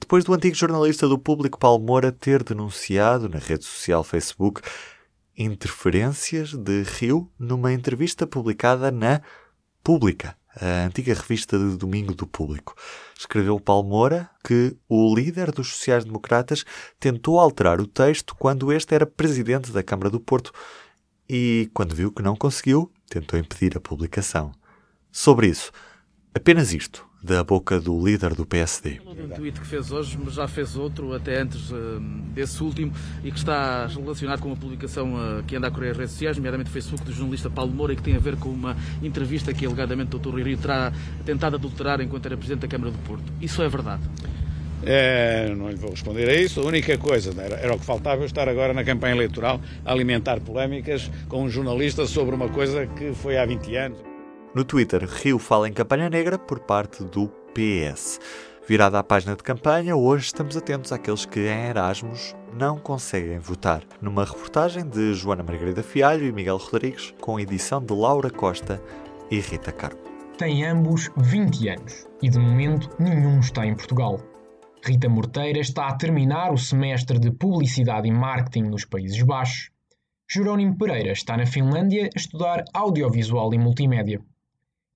depois 0.00 0.24
do 0.24 0.34
antigo 0.34 0.54
jornalista 0.54 1.06
do 1.08 1.18
Público 1.18 1.58
Paulo 1.58 1.84
Moura 1.84 2.10
ter 2.10 2.42
denunciado 2.42 3.28
na 3.28 3.38
rede 3.38 3.64
social 3.64 4.02
Facebook 4.02 4.60
interferências 5.36 6.52
de 6.52 6.82
Rio 6.82 7.30
numa 7.38 7.72
entrevista 7.72 8.26
publicada 8.26 8.90
na 8.90 9.22
Pública 9.82 10.36
a 10.60 10.84
antiga 10.86 11.14
revista 11.14 11.58
de 11.58 11.76
domingo 11.76 12.14
do 12.14 12.26
público. 12.26 12.74
Escreveu 13.18 13.58
Paulo 13.58 13.88
Moura 13.88 14.28
que 14.44 14.76
o 14.88 15.14
líder 15.14 15.50
dos 15.50 15.68
sociais-democratas 15.68 16.64
tentou 17.00 17.38
alterar 17.38 17.80
o 17.80 17.86
texto 17.86 18.34
quando 18.34 18.72
este 18.72 18.94
era 18.94 19.06
presidente 19.06 19.72
da 19.72 19.82
Câmara 19.82 20.10
do 20.10 20.20
Porto 20.20 20.52
e, 21.32 21.70
quando 21.72 21.94
viu 21.94 22.12
que 22.12 22.22
não 22.22 22.36
conseguiu, 22.36 22.92
tentou 23.08 23.38
impedir 23.38 23.74
a 23.74 23.80
publicação. 23.80 24.52
Sobre 25.10 25.46
isso, 25.46 25.72
apenas 26.34 26.74
isto. 26.74 27.10
da 27.24 27.44
boca 27.44 27.80
do 27.80 28.04
líder 28.04 28.34
do 28.34 28.44
PSD. 28.44 29.00
Um 29.06 29.28
tweet 29.28 29.60
que 29.60 29.66
fez 29.66 29.92
hoje, 29.92 30.18
mas 30.22 30.34
já 30.34 30.48
fez 30.48 30.76
outro, 30.76 31.14
até 31.14 31.40
antes 31.40 31.70
uh, 31.70 32.00
desse 32.34 32.60
último, 32.62 32.92
e 33.22 33.30
que 33.30 33.38
está 33.38 33.86
relacionado 33.86 34.40
com 34.40 34.48
uma 34.48 34.56
publicação 34.56 35.14
uh, 35.14 35.42
que 35.44 35.54
anda 35.54 35.68
a 35.68 35.70
correr 35.70 35.92
as 35.92 35.96
redes 35.96 36.12
sociais, 36.12 36.36
nomeadamente 36.36 36.68
o 36.68 36.72
Facebook 36.72 37.04
do 37.04 37.12
jornalista 37.12 37.48
Paulo 37.48 37.72
Moura, 37.72 37.92
e 37.92 37.96
que 37.96 38.02
tem 38.02 38.16
a 38.16 38.18
ver 38.18 38.36
com 38.36 38.48
uma 38.48 38.76
entrevista 39.00 39.54
que 39.54 39.64
alegadamente 39.64 40.16
o 40.16 40.18
Dr. 40.18 40.30
Rui 40.30 40.42
Rio 40.42 40.58
terá 40.58 40.92
tentado 41.24 41.56
adulterar 41.56 42.00
enquanto 42.00 42.26
era 42.26 42.36
Presidente 42.36 42.62
da 42.62 42.68
Câmara 42.68 42.90
do 42.90 42.98
Porto. 42.98 43.24
Isso 43.40 43.62
é 43.62 43.68
verdade? 43.68 44.02
É, 44.84 45.52
não 45.54 45.68
lhe 45.68 45.76
vou 45.76 45.90
responder 45.90 46.28
a 46.28 46.34
isso. 46.34 46.60
A 46.60 46.64
única 46.64 46.96
coisa, 46.98 47.32
era, 47.40 47.56
era 47.56 47.74
o 47.74 47.78
que 47.78 47.84
faltava 47.84 48.22
eu 48.22 48.26
estar 48.26 48.48
agora 48.48 48.72
na 48.72 48.84
campanha 48.84 49.14
eleitoral 49.14 49.60
a 49.84 49.92
alimentar 49.92 50.40
polémicas 50.40 51.10
com 51.28 51.42
um 51.42 51.48
jornalista 51.48 52.06
sobre 52.06 52.34
uma 52.34 52.48
coisa 52.48 52.86
que 52.86 53.12
foi 53.14 53.38
há 53.38 53.46
20 53.46 53.76
anos. 53.76 53.98
No 54.54 54.64
Twitter, 54.64 55.08
Rio 55.08 55.38
fala 55.38 55.68
em 55.68 55.72
campanha 55.72 56.10
negra 56.10 56.38
por 56.38 56.60
parte 56.60 57.02
do 57.04 57.28
PS. 57.54 58.20
Virada 58.68 58.98
à 58.98 59.02
página 59.02 59.34
de 59.34 59.42
campanha, 59.42 59.96
hoje 59.96 60.26
estamos 60.26 60.56
atentos 60.56 60.92
àqueles 60.92 61.26
que 61.26 61.40
em 61.40 61.68
Erasmus 61.68 62.34
não 62.52 62.78
conseguem 62.78 63.38
votar. 63.38 63.82
Numa 64.00 64.24
reportagem 64.24 64.86
de 64.86 65.14
Joana 65.14 65.42
Margarida 65.42 65.82
Fialho 65.82 66.26
e 66.26 66.32
Miguel 66.32 66.58
Rodrigues, 66.58 67.12
com 67.20 67.40
edição 67.40 67.82
de 67.82 67.92
Laura 67.92 68.30
Costa 68.30 68.80
e 69.30 69.40
Rita 69.40 69.72
Carmo. 69.72 69.98
Têm 70.38 70.64
ambos 70.64 71.10
20 71.16 71.68
anos 71.70 72.06
e 72.22 72.28
de 72.28 72.38
momento 72.38 72.88
nenhum 72.98 73.40
está 73.40 73.66
em 73.66 73.74
Portugal. 73.74 74.20
Rita 74.84 75.08
Morteira 75.08 75.60
está 75.60 75.88
a 75.88 75.96
terminar 75.96 76.52
o 76.52 76.58
semestre 76.58 77.18
de 77.18 77.30
Publicidade 77.30 78.08
e 78.08 78.10
Marketing 78.10 78.64
nos 78.64 78.84
Países 78.84 79.22
Baixos. 79.22 79.70
Jerónimo 80.30 80.76
Pereira 80.76 81.12
está 81.12 81.36
na 81.36 81.46
Finlândia 81.46 82.10
a 82.14 82.18
estudar 82.18 82.64
Audiovisual 82.74 83.54
e 83.54 83.58
Multimédia. 83.58 84.20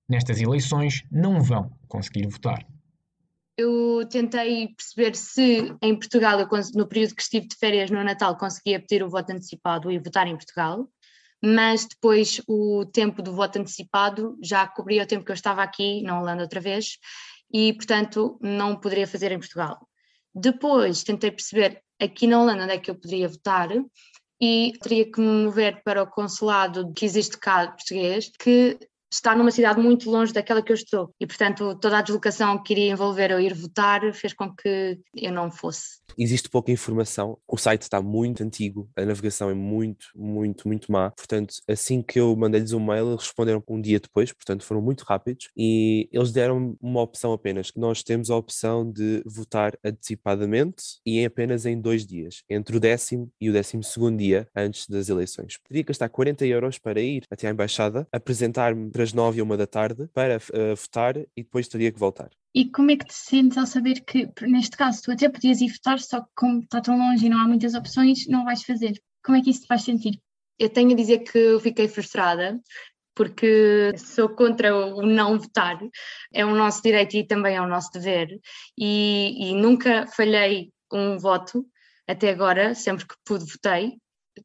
Nestas 0.09 0.41
eleições 0.41 1.03
não 1.11 1.41
vão 1.41 1.71
conseguir 1.87 2.27
votar 2.27 2.65
eu 3.57 4.07
tentei 4.07 4.67
perceber 4.67 5.15
se 5.15 5.75
em 5.81 5.95
Portugal, 5.95 6.37
no 6.75 6.87
período 6.87 7.15
que 7.15 7.21
estive 7.23 7.47
de 7.47 7.55
férias 7.55 7.89
no 7.89 8.03
Natal, 8.03 8.37
conseguia 8.37 8.79
pedir 8.79 9.03
o 9.03 9.09
voto 9.09 9.31
antecipado 9.31 9.91
e 9.91 9.97
votar 9.97 10.27
em 10.27 10.35
Portugal, 10.37 10.87
mas 11.43 11.85
depois 11.85 12.39
o 12.47 12.85
tempo 12.85 13.21
do 13.23 13.33
voto 13.33 13.57
antecipado 13.57 14.37
já 14.43 14.67
cobria 14.67 15.03
o 15.03 15.07
tempo 15.07 15.25
que 15.25 15.31
eu 15.31 15.35
estava 15.35 15.63
aqui 15.63 16.03
na 16.03 16.19
Holanda 16.19 16.43
outra 16.43 16.61
vez 16.61 16.99
e, 17.51 17.73
portanto, 17.73 18.37
não 18.41 18.75
poderia 18.75 19.07
fazer 19.07 19.31
em 19.31 19.39
Portugal. 19.39 19.87
Depois 20.33 21.03
tentei 21.03 21.31
perceber 21.31 21.81
aqui 21.99 22.27
na 22.27 22.41
Holanda 22.41 22.63
onde 22.63 22.73
é 22.73 22.77
que 22.77 22.91
eu 22.91 22.95
poderia 22.95 23.27
votar 23.27 23.69
e 24.39 24.73
teria 24.81 25.11
que 25.11 25.19
me 25.19 25.45
mover 25.45 25.81
para 25.83 26.03
o 26.03 26.07
consulado 26.07 26.93
que 26.93 27.05
existe 27.05 27.37
cá 27.37 27.67
português, 27.67 28.31
que 28.39 28.77
está 29.11 29.35
numa 29.35 29.51
cidade 29.51 29.79
muito 29.79 30.09
longe 30.09 30.33
daquela 30.33 30.61
que 30.61 30.71
eu 30.71 30.75
estou 30.75 31.13
e, 31.19 31.25
portanto, 31.25 31.75
toda 31.75 31.97
a 31.97 32.01
deslocação 32.01 32.61
que 32.61 32.73
iria 32.73 32.91
envolver 32.91 33.31
eu 33.31 33.39
ir 33.39 33.53
votar 33.53 34.13
fez 34.13 34.33
com 34.33 34.53
que 34.53 34.99
eu 35.15 35.31
não 35.31 35.51
fosse. 35.51 35.97
Existe 36.17 36.49
pouca 36.49 36.71
informação, 36.71 37.37
o 37.47 37.57
site 37.57 37.83
está 37.83 38.01
muito 38.01 38.43
antigo, 38.43 38.89
a 38.95 39.05
navegação 39.05 39.49
é 39.49 39.53
muito, 39.53 40.07
muito, 40.15 40.67
muito 40.67 40.91
má. 40.91 41.11
Portanto, 41.11 41.55
assim 41.67 42.01
que 42.01 42.19
eu 42.19 42.35
mandei-lhes 42.35 42.73
um 42.73 42.83
mail, 42.83 43.09
eles 43.09 43.23
responderam 43.23 43.63
um 43.67 43.79
dia 43.79 43.99
depois, 43.99 44.31
portanto, 44.31 44.63
foram 44.63 44.81
muito 44.81 45.03
rápidos 45.03 45.49
e 45.55 46.09
eles 46.11 46.31
deram 46.31 46.75
uma 46.81 47.01
opção 47.01 47.33
apenas. 47.33 47.71
Nós 47.75 48.01
temos 48.01 48.29
a 48.29 48.35
opção 48.35 48.89
de 48.89 49.21
votar 49.25 49.77
antecipadamente 49.83 50.99
e 51.05 51.19
em 51.19 51.25
apenas 51.25 51.65
em 51.65 51.79
dois 51.79 52.05
dias, 52.05 52.41
entre 52.49 52.77
o 52.77 52.79
décimo 52.79 53.31
e 53.39 53.49
o 53.49 53.53
décimo 53.53 53.83
segundo 53.83 54.17
dia 54.17 54.47
antes 54.55 54.87
das 54.87 55.09
eleições. 55.09 55.59
Teria 55.67 55.83
que 55.83 55.89
gastar 55.89 56.09
40 56.09 56.45
euros 56.45 56.79
para 56.79 56.99
ir 56.99 57.23
até 57.29 57.47
à 57.47 57.51
embaixada, 57.51 58.07
apresentar-me 58.11 58.89
entre 58.97 59.03
as 59.03 59.13
nove 59.13 59.37
e 59.37 59.41
uma 59.43 59.55
da 59.55 59.67
tarde 59.67 60.09
para 60.11 60.37
uh, 60.37 60.75
votar 60.75 61.15
e 61.17 61.43
depois 61.43 61.67
teria 61.67 61.91
que 61.91 61.99
voltar. 61.99 62.31
E 62.55 62.71
como 62.71 62.89
é 62.89 62.97
que 62.97 63.05
te 63.05 63.13
sentes 63.13 63.55
ao 63.55 63.67
saber 63.67 64.01
que, 64.01 64.27
neste 64.41 64.75
caso, 64.75 65.03
tu 65.03 65.11
até 65.11 65.29
podias 65.29 65.61
ir 65.61 65.71
votar, 65.71 65.99
só 65.99 66.21
que 66.21 66.29
como 66.35 66.61
está 66.61 66.81
tão 66.81 66.97
longe 66.97 67.27
e 67.27 67.29
não 67.29 67.39
há 67.39 67.47
muitas 67.47 67.75
opções, 67.75 68.25
não 68.27 68.43
vais 68.43 68.63
fazer? 68.63 68.99
Como 69.23 69.37
é 69.37 69.41
que 69.41 69.51
isso 69.51 69.61
te 69.61 69.67
faz 69.67 69.83
sentir? 69.83 70.19
Eu 70.57 70.69
tenho 70.69 70.93
a 70.93 70.95
dizer 70.95 71.19
que 71.19 71.37
eu 71.37 71.59
fiquei 71.59 71.87
frustrada, 71.87 72.59
porque 73.13 73.93
sou 73.97 74.29
contra 74.29 74.75
o 74.75 75.05
não 75.05 75.37
votar, 75.37 75.77
é 76.33 76.43
o 76.43 76.55
nosso 76.55 76.81
direito 76.81 77.15
e 77.15 77.27
também 77.27 77.55
é 77.55 77.61
o 77.61 77.67
nosso 77.67 77.91
dever, 77.91 78.39
e, 78.75 79.51
e 79.51 79.53
nunca 79.53 80.07
falhei 80.07 80.71
um 80.91 81.19
voto 81.19 81.63
até 82.07 82.31
agora, 82.31 82.73
sempre 82.73 83.05
que 83.05 83.15
pude 83.23 83.45
votei, 83.45 83.97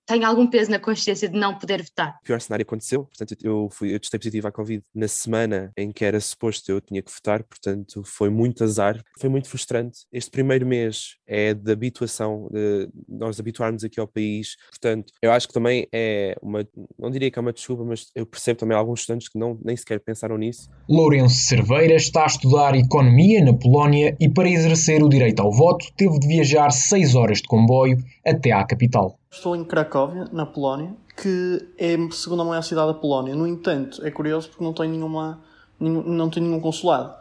tenho 0.07 0.27
algum 0.27 0.47
peso 0.47 0.71
na 0.71 0.79
consciência 0.79 1.29
de 1.29 1.39
não 1.39 1.59
poder 1.59 1.83
votar. 1.83 2.19
O 2.23 2.25
pior 2.25 2.41
cenário 2.41 2.63
aconteceu, 2.63 3.05
portanto, 3.05 3.37
eu, 3.43 3.69
fui, 3.71 3.95
eu 3.95 4.01
testei 4.01 4.19
positivo 4.19 4.49
à 4.49 4.53
Covid 4.53 4.83
na 4.95 5.09
semana 5.09 5.73
em 5.77 5.91
que 5.91 6.05
era 6.05 6.21
suposto 6.21 6.71
eu 6.71 6.81
tinha 6.81 7.03
que 7.03 7.13
votar, 7.13 7.43
portanto, 7.43 8.03
foi 8.05 8.31
muito 8.31 8.65
azar, 8.65 9.03
foi 9.19 9.29
muito 9.29 9.49
frustrante. 9.49 10.01
Este 10.13 10.31
primeiro 10.31 10.67
mês 10.67 11.17
é 11.27 11.55
de 11.55 11.73
habituação, 11.73 12.49
de 12.53 12.89
nós 13.09 13.39
habituarmos 13.39 13.85
aqui 13.85 14.01
ao 14.01 14.07
país, 14.07 14.57
portanto, 14.71 15.13
eu 15.21 15.33
acho 15.33 15.49
que 15.49 15.55
também 15.55 15.87
é 15.93 16.37
uma, 16.43 16.67
não 16.99 17.11
diria 17.11 17.31
que 17.31 17.39
é 17.39 17.43
uma 17.43 17.53
desculpa, 17.53 17.85
mas 17.85 18.11
eu 18.15 18.27
percebo 18.27 18.61
também 18.61 18.77
alguns 18.77 19.01
estudantes 19.01 19.29
que 19.29 19.39
não, 19.39 19.59
nem 19.65 19.77
sequer 19.77 20.01
pensaram 20.01 20.37
nisso. 20.37 20.69
Lourenço 20.89 21.37
Cerveira 21.37 21.95
está 21.95 22.25
a 22.25 22.27
estudar 22.27 22.75
Economia 22.75 23.45
na 23.45 23.53
Polónia 23.53 24.17
e 24.21 24.29
para 24.29 24.49
exercer 24.49 25.03
o 25.03 25.09
direito 25.09 25.41
ao 25.41 25.53
voto 25.53 25.87
teve 25.97 26.19
de 26.19 26.27
viajar 26.27 26.71
6 26.71 27.15
horas 27.15 27.39
de 27.39 27.49
comboio 27.49 27.99
até 28.27 28.53
à 28.53 28.65
capital. 28.65 29.19
Estou 29.33 29.57
em 29.57 29.65
Cracóvia, 29.65 30.29
na 30.31 30.45
Polónia, 30.45 30.95
que 31.17 31.67
é 31.79 31.95
a 31.95 32.11
segunda 32.11 32.45
maior 32.45 32.61
cidade 32.61 32.89
da 32.89 32.95
Polónia. 32.95 33.35
No 33.35 33.47
entanto, 33.47 34.05
é 34.05 34.11
curioso 34.11 34.51
porque 34.51 34.63
não 34.63 34.75
tem 34.75 34.91
nenhuma, 34.91 35.41
nenhum, 35.81 36.03
não 36.03 36.29
tem 36.29 36.43
nenhum 36.43 36.61
consulado. 36.61 37.15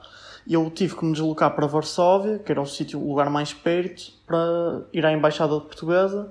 Eu 0.45 0.69
tive 0.69 0.93
que 0.93 1.05
me 1.05 1.13
deslocar 1.13 1.55
para 1.55 1.65
Varsóvia, 1.67 2.37
que 2.39 2.51
era 2.51 2.61
o 2.61 2.65
sítio, 2.65 2.99
o 2.99 3.07
lugar 3.07 3.29
mais 3.29 3.53
perto, 3.53 4.11
para 4.27 4.81
ir 4.91 5.05
à 5.05 5.13
embaixada 5.13 5.57
portuguesa 5.61 6.29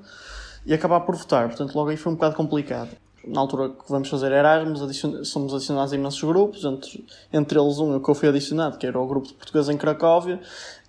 e 0.66 0.75
acabar 0.75 1.01
por 1.01 1.16
votar. 1.16 1.49
Portanto, 1.49 1.75
logo 1.75 1.88
aí 1.88 1.97
foi 1.97 2.12
um 2.12 2.14
bocado 2.14 2.37
complicado. 2.37 2.90
Na 3.27 3.40
altura 3.40 3.71
que 3.71 3.90
vamos 3.90 4.11
fazer 4.11 4.33
Erasmus, 4.33 4.83
adicion... 4.83 5.25
somos 5.25 5.55
adicionados 5.55 5.95
a 5.95 5.97
imensos 5.97 6.23
grupos, 6.23 6.62
entre, 6.62 7.07
entre 7.33 7.59
eles 7.59 7.79
um 7.79 7.99
que 7.99 8.11
eu 8.11 8.14
fui 8.14 8.29
adicionado, 8.29 8.77
que 8.77 8.87
era 8.87 9.01
o 9.01 9.07
grupo 9.07 9.29
de 9.29 9.35
português 9.35 9.71
em 9.71 9.79
Cracóvia, 9.79 10.40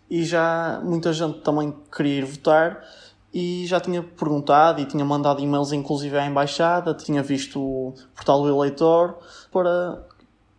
e 0.10 0.26
já 0.26 0.82
muita 0.84 1.14
gente 1.14 1.40
também 1.40 1.74
queria 1.90 2.20
ir 2.20 2.26
votar 2.26 2.84
e 3.34 3.66
já 3.66 3.80
tinha 3.80 4.04
perguntado 4.04 4.82
e 4.82 4.86
tinha 4.86 5.06
mandado 5.06 5.42
e-mails 5.42 5.72
inclusive 5.72 6.18
à 6.18 6.26
embaixada, 6.26 6.94
tinha 6.94 7.24
visto 7.24 7.62
o 7.62 7.94
portal 8.14 8.42
do 8.42 8.50
eleitor 8.50 9.18
para 9.52 10.06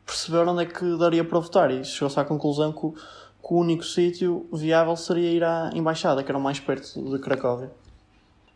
perceber 0.07 0.49
onde 0.49 0.63
é 0.63 0.67
que 0.67 0.97
daria 0.97 1.25
para 1.25 1.39
votar. 1.39 1.71
E 1.71 1.85
chegou-se 1.85 2.19
à 2.19 2.25
conclusão 2.25 2.73
que 2.73 2.87
o, 2.87 2.93
que 2.93 3.55
o 3.55 3.57
único 3.57 3.85
sítio 3.85 4.47
viável 4.53 4.97
seria 4.97 5.31
ir 5.31 5.45
à 5.45 5.71
embaixada, 5.75 6.23
que 6.23 6.31
era 6.31 6.39
o 6.39 6.41
mais 6.41 6.59
perto 6.61 7.11
de 7.11 7.19
Cracóvia. 7.19 7.71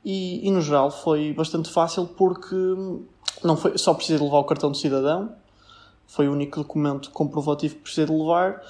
E, 0.05 0.47
e 0.47 0.51
no 0.51 0.61
geral 0.61 0.91
foi 0.91 1.33
bastante 1.33 1.71
fácil 1.71 2.07
porque 2.07 2.55
não 3.43 3.57
foi, 3.57 3.77
só 3.77 3.93
precisei 3.93 4.25
levar 4.25 4.39
o 4.39 4.45
cartão 4.45 4.71
de 4.71 4.79
cidadão, 4.79 5.33
foi 6.07 6.29
o 6.29 6.33
único 6.33 6.61
documento 6.61 7.11
comprovativo 7.11 7.75
que 7.75 7.81
precisei 7.83 8.07
de 8.07 8.13
levar 8.13 8.63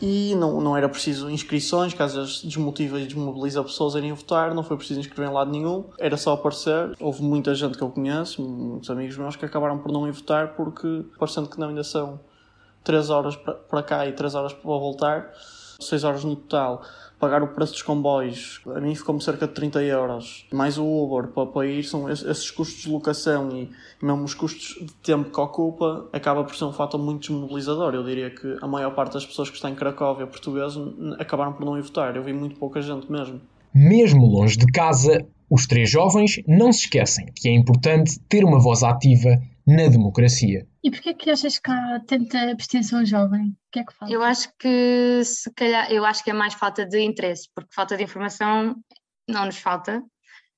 e 0.00 0.34
não, 0.34 0.60
não 0.60 0.76
era 0.76 0.88
preciso 0.88 1.30
inscrições, 1.30 1.92
caso 1.92 2.20
as 2.20 2.42
desmotiva 2.42 2.98
e 3.00 3.06
desmobiliza 3.06 3.62
pessoas 3.62 3.94
a 3.94 3.98
irem 3.98 4.12
votar, 4.12 4.54
não 4.54 4.62
foi 4.62 4.76
preciso 4.76 5.00
inscrever 5.00 5.30
em 5.30 5.34
lado 5.34 5.50
nenhum, 5.50 5.84
era 5.98 6.16
só 6.16 6.32
aparecer. 6.32 6.96
Houve 6.98 7.22
muita 7.22 7.54
gente 7.54 7.76
que 7.76 7.82
eu 7.82 7.90
conheço, 7.90 8.42
muitos 8.42 8.88
amigos 8.88 9.16
meus, 9.16 9.36
que 9.36 9.44
acabaram 9.44 9.78
por 9.78 9.92
não 9.92 10.08
ir 10.08 10.12
votar 10.12 10.54
porque, 10.54 11.04
parecendo 11.18 11.48
que 11.48 11.58
não, 11.58 11.68
ainda 11.68 11.84
são 11.84 12.18
3 12.82 13.10
horas 13.10 13.36
para 13.36 13.82
cá 13.82 14.06
e 14.06 14.12
3 14.12 14.34
horas 14.34 14.52
para 14.52 14.62
voltar, 14.62 15.30
6 15.84 16.04
horas 16.04 16.24
no 16.24 16.36
total 16.36 16.82
pagar 17.20 17.42
o 17.42 17.48
preço 17.48 17.74
dos 17.74 17.82
comboios, 17.82 18.62
a 18.74 18.80
mim 18.80 18.94
ficou-me 18.94 19.22
cerca 19.22 19.46
de 19.46 19.52
30 19.52 19.82
euros. 19.82 20.46
Mais 20.50 20.78
o 20.78 20.84
Uber 20.84 21.28
para, 21.28 21.46
para 21.46 21.66
ir, 21.66 21.84
são 21.84 22.10
esses 22.10 22.50
custos 22.50 22.82
de 22.82 22.88
locação 22.88 23.50
e 23.54 23.70
mesmo 24.02 24.24
os 24.24 24.32
custos 24.32 24.74
de 24.80 24.94
tempo 24.94 25.30
que 25.30 25.38
ocupa, 25.38 26.08
acaba 26.14 26.42
por 26.42 26.56
ser 26.56 26.64
um 26.64 26.72
fator 26.72 26.98
muito 26.98 27.20
desmobilizador. 27.20 27.94
Eu 27.94 28.02
diria 28.02 28.30
que 28.30 28.56
a 28.62 28.66
maior 28.66 28.94
parte 28.94 29.12
das 29.12 29.26
pessoas 29.26 29.50
que 29.50 29.56
estão 29.56 29.70
em 29.70 29.74
Cracóvia, 29.74 30.26
portugueses, 30.26 30.78
acabaram 31.18 31.52
por 31.52 31.66
não 31.66 31.76
ir 31.76 31.82
votar. 31.82 32.16
Eu 32.16 32.24
vi 32.24 32.32
muito 32.32 32.56
pouca 32.56 32.80
gente 32.80 33.12
mesmo. 33.12 33.38
Mesmo 33.74 34.26
longe 34.26 34.56
de 34.56 34.66
casa, 34.66 35.26
os 35.48 35.66
três 35.66 35.90
jovens 35.90 36.40
não 36.48 36.72
se 36.72 36.84
esquecem 36.84 37.26
que 37.34 37.48
é 37.48 37.54
importante 37.54 38.18
ter 38.28 38.44
uma 38.44 38.58
voz 38.58 38.82
ativa 38.82 39.38
na 39.70 39.88
democracia. 39.88 40.66
E 40.82 40.90
porquê 40.90 41.10
é 41.10 41.14
que 41.14 41.30
achas 41.30 41.58
que 41.58 41.70
há 41.70 42.00
tanta 42.06 42.50
abstenção 42.50 43.04
jovem? 43.04 43.50
O 43.50 43.56
que 43.72 43.80
é 43.80 43.84
que 43.84 43.92
falta? 43.92 44.12
Eu 44.12 44.22
acho 44.22 44.52
que 44.58 45.22
se 45.24 45.52
calhar, 45.54 45.90
eu 45.92 46.04
acho 46.04 46.24
que 46.24 46.30
é 46.30 46.34
mais 46.34 46.54
falta 46.54 46.84
de 46.84 47.00
interesse, 47.00 47.48
porque 47.54 47.72
falta 47.72 47.96
de 47.96 48.02
informação 48.02 48.76
não 49.28 49.46
nos 49.46 49.58
falta. 49.58 50.02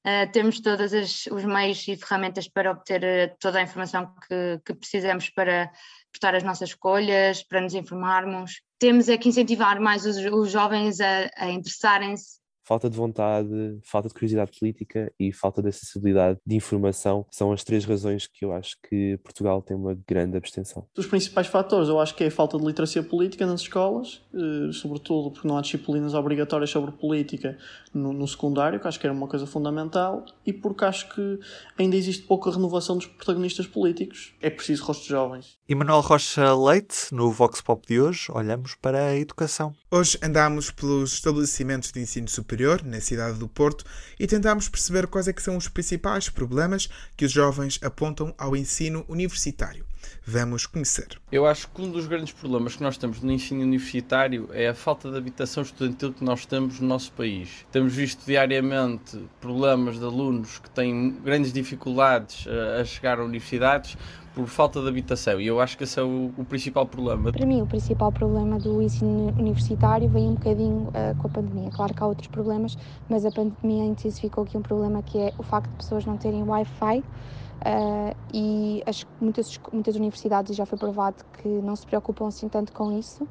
Uh, 0.05 0.31
temos 0.33 0.61
todos 0.61 0.93
os 0.93 1.45
meios 1.45 1.87
e 1.87 1.97
ferramentas 1.97 2.49
para 2.49 2.73
obter 2.73 3.03
uh, 3.05 3.37
toda 3.39 3.61
a 3.61 3.63
informação 3.63 4.13
que, 4.27 4.61
que 4.65 4.75
precisamos 4.75 5.31
para 5.31 5.71
prestar 6.11 6.35
as 6.35 6.43
nossas 6.43 6.71
escolhas, 6.71 7.45
para 7.45 7.61
nos 7.61 7.75
informarmos. 7.75 8.63
Temos 8.81 9.09
é 9.09 9.17
que 9.17 9.29
incentivar 9.29 9.81
mais 9.81 10.05
os, 10.05 10.17
os 10.17 10.51
jovens 10.51 11.01
a, 11.01 11.31
a 11.37 11.51
interessarem-se 11.51 12.42
falta 12.65 12.89
de 12.89 12.97
vontade, 12.97 13.79
falta 13.83 14.09
de 14.09 14.15
curiosidade 14.15 14.59
política 14.59 15.13
e 15.19 15.33
falta 15.33 15.63
de 15.63 15.69
acessibilidade 15.69 16.39
de 16.47 16.57
informação 16.57 17.27
são 17.31 17.53
as 17.53 17.65
três 17.65 17.85
razões 17.85 18.27
que 18.27 18.45
eu 18.45 18.53
acho 18.53 18.77
que 18.89 19.19
Portugal 19.19 19.61
tem 19.61 19.77
uma 19.77 19.97
grande 20.07 20.37
abstenção. 20.37 20.87
Os 20.97 21.07
principais 21.07 21.47
fatores, 21.47 21.89
eu 21.89 22.01
acho 22.01 22.15
que 22.15 22.25
é 22.25 22.29
a 22.29 22.31
falta 22.31 22.59
de 22.59 22.65
literacia 22.65 23.03
política 23.03 23.47
nas 23.47 23.63
escolas, 23.63 24.23
eh, 24.35 24.73
sobretudo 24.73 25.31
porque 25.31 25.49
não 25.49 25.59
há 25.59 25.61
disciplinas 25.61 26.15
obrigatórias 26.15 26.71
sobre 26.71 26.93
política 26.93 27.59
no, 27.93 28.13
no 28.13 28.27
secundário, 28.27 28.79
que 28.81 28.87
acho 28.87 28.99
que 28.99 29.07
era 29.07 29.15
uma 29.15 29.29
coisa 29.29 29.47
fundamental, 29.47 30.25
e 30.47 30.53
porque 30.53 30.85
acho 30.85 31.13
que 31.15 31.39
ainda 31.79 31.97
existe 31.97 32.23
pouca 32.27 32.51
renovação 32.51 32.97
dos 32.97 33.07
protagonistas 33.07 33.67
políticos. 33.67 34.35
É 34.41 34.51
preciso 34.51 34.85
rostos 34.85 35.07
jovens. 35.07 35.59
E 35.69 35.75
Manuel 35.75 36.01
Rocha 36.01 36.55
Leite, 36.55 37.13
no 37.13 37.31
Vox 37.31 37.61
Pop 37.61 37.87
de 37.87 38.01
hoje, 38.01 38.31
olhamos 38.31 38.75
para 38.75 39.07
a 39.07 39.17
educação. 39.17 39.75
Hoje 39.91 40.19
andamos 40.23 40.71
pelos 40.71 41.15
estabelecimentos 41.15 41.91
de 41.91 42.01
ensino 42.01 42.29
superior 42.29 42.52
na 42.85 43.01
cidade 43.01 43.39
do 43.39 43.49
Porto 43.49 43.85
e 44.21 44.27
tentamos 44.27 44.69
perceber 44.69 45.07
quais 45.07 45.27
é 45.27 45.33
são 45.43 45.57
os 45.57 45.69
principais 45.69 46.29
problemas 46.29 46.89
que 47.17 47.25
os 47.25 47.33
jovens 47.33 47.81
apontam 47.83 48.35
ao 48.37 48.55
ensino 48.55 49.05
universitário. 49.09 49.85
Vamos 50.25 50.67
conhecer. 50.67 51.19
Eu 51.31 51.47
acho 51.47 51.69
que 51.69 51.81
um 51.81 51.91
dos 51.91 52.07
grandes 52.07 52.33
problemas 52.33 52.77
que 52.77 52.83
nós 52.83 52.97
temos 52.97 53.21
no 53.21 53.33
ensino 53.33 53.63
universitário 53.63 54.49
é 54.53 54.69
a 54.69 54.75
falta 54.75 55.11
de 55.11 55.17
habitação 55.17 55.63
estudantil 55.63 56.13
que 56.13 56.25
nós 56.25 56.45
temos 56.47 56.79
no 56.81 56.87
nosso 56.87 57.13
país. 57.13 57.67
Temos 57.73 57.95
visto 57.95 58.25
diariamente 58.25 59.19
problemas 59.41 59.99
de 59.99 60.05
alunos 60.05 60.59
que 60.59 60.71
têm 60.71 61.13
grandes 61.25 61.53
dificuldades 61.53 62.45
eh, 62.47 62.81
a 62.81 62.85
chegar 62.85 63.19
a 63.19 63.25
universidades 63.25 63.97
por 64.35 64.47
falta 64.47 64.81
de 64.81 64.89
habitação 64.89 65.41
e 65.41 65.47
eu 65.47 65.61
acho 65.61 65.77
que 65.77 65.85
esse 65.85 65.99
é 65.99 66.03
o, 66.03 66.33
o, 66.37 66.45
principal 66.45 66.87
problema. 66.87 67.33
Para 67.33 67.47
mim, 67.47 67.61
o 67.61 67.67
principal 67.67 68.11
problema 68.11 68.59
do 68.59 68.81
ensino 68.81 69.29
universitário 69.39 70.09
vem 70.09 70.29
um 70.29 70.35
bocadinho 70.35 70.89
uh, 70.89 71.17
com 71.21 71.27
a 71.27 71.31
pandemia. 71.31 71.71
Claro 71.71 71.95
que 71.95 72.03
há 72.03 72.07
outros 72.07 72.29
problemas, 72.29 72.77
mas 73.09 73.25
a 73.27 73.31
pandemia 73.31 73.85
intensificou 73.85 74.45
aqui 74.45 74.57
um 74.57 74.63
problema 74.63 75.03
que 75.03 75.19
é 75.19 75.33
o 75.39 75.43
facto 75.43 75.71
de 75.71 75.77
pessoas 75.77 76.07
não 76.07 76.17
terem 76.17 76.43
Wi-Fi. 76.43 76.99
Uh, 76.99 78.17
e 78.35 78.83
as, 78.87 79.07
muitas, 79.21 79.61
muitas 79.73 79.95
universidades 79.95 80.57
já 80.57 80.67
foi 80.67 80.77
provado 80.77 81.25
que 81.41 81.49
não 81.49 81.77
se 81.77 81.87
preocupam 81.87 82.27
assim 82.27 82.49
tanto 82.49 82.73
com 82.73 82.99
isso. 82.99 83.29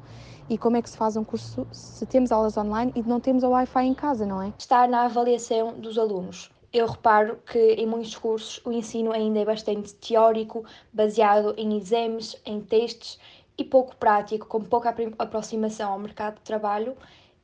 E 0.48 0.56
como 0.56 0.76
é 0.76 0.82
que 0.82 0.88
se 0.88 0.96
faz 0.96 1.16
um 1.16 1.24
curso 1.24 1.66
se 1.70 2.06
temos 2.06 2.32
aulas 2.32 2.56
online 2.56 2.92
e 2.94 3.02
não 3.02 3.20
temos 3.20 3.42
o 3.42 3.50
Wi-Fi 3.50 3.84
em 3.84 3.94
casa, 3.94 4.24
não 4.24 4.40
é? 4.40 4.52
Está 4.58 4.86
na 4.86 5.04
avaliação 5.04 5.74
dos 5.78 5.98
alunos. 5.98 6.50
Eu 6.72 6.86
reparo 6.86 7.38
que 7.44 7.58
em 7.58 7.86
muitos 7.86 8.16
cursos 8.16 8.58
o 8.64 8.72
ensino 8.72 9.12
ainda 9.12 9.40
é 9.40 9.44
bastante 9.44 9.94
teórico, 9.94 10.64
baseado 10.90 11.54
em 11.58 11.76
exames, 11.76 12.34
em 12.46 12.62
testes 12.62 13.18
e 13.58 13.64
pouco 13.64 13.94
prático, 13.96 14.46
com 14.46 14.62
pouca 14.62 14.94
aproximação 15.18 15.92
ao 15.92 15.98
mercado 15.98 16.36
de 16.36 16.40
trabalho 16.40 16.96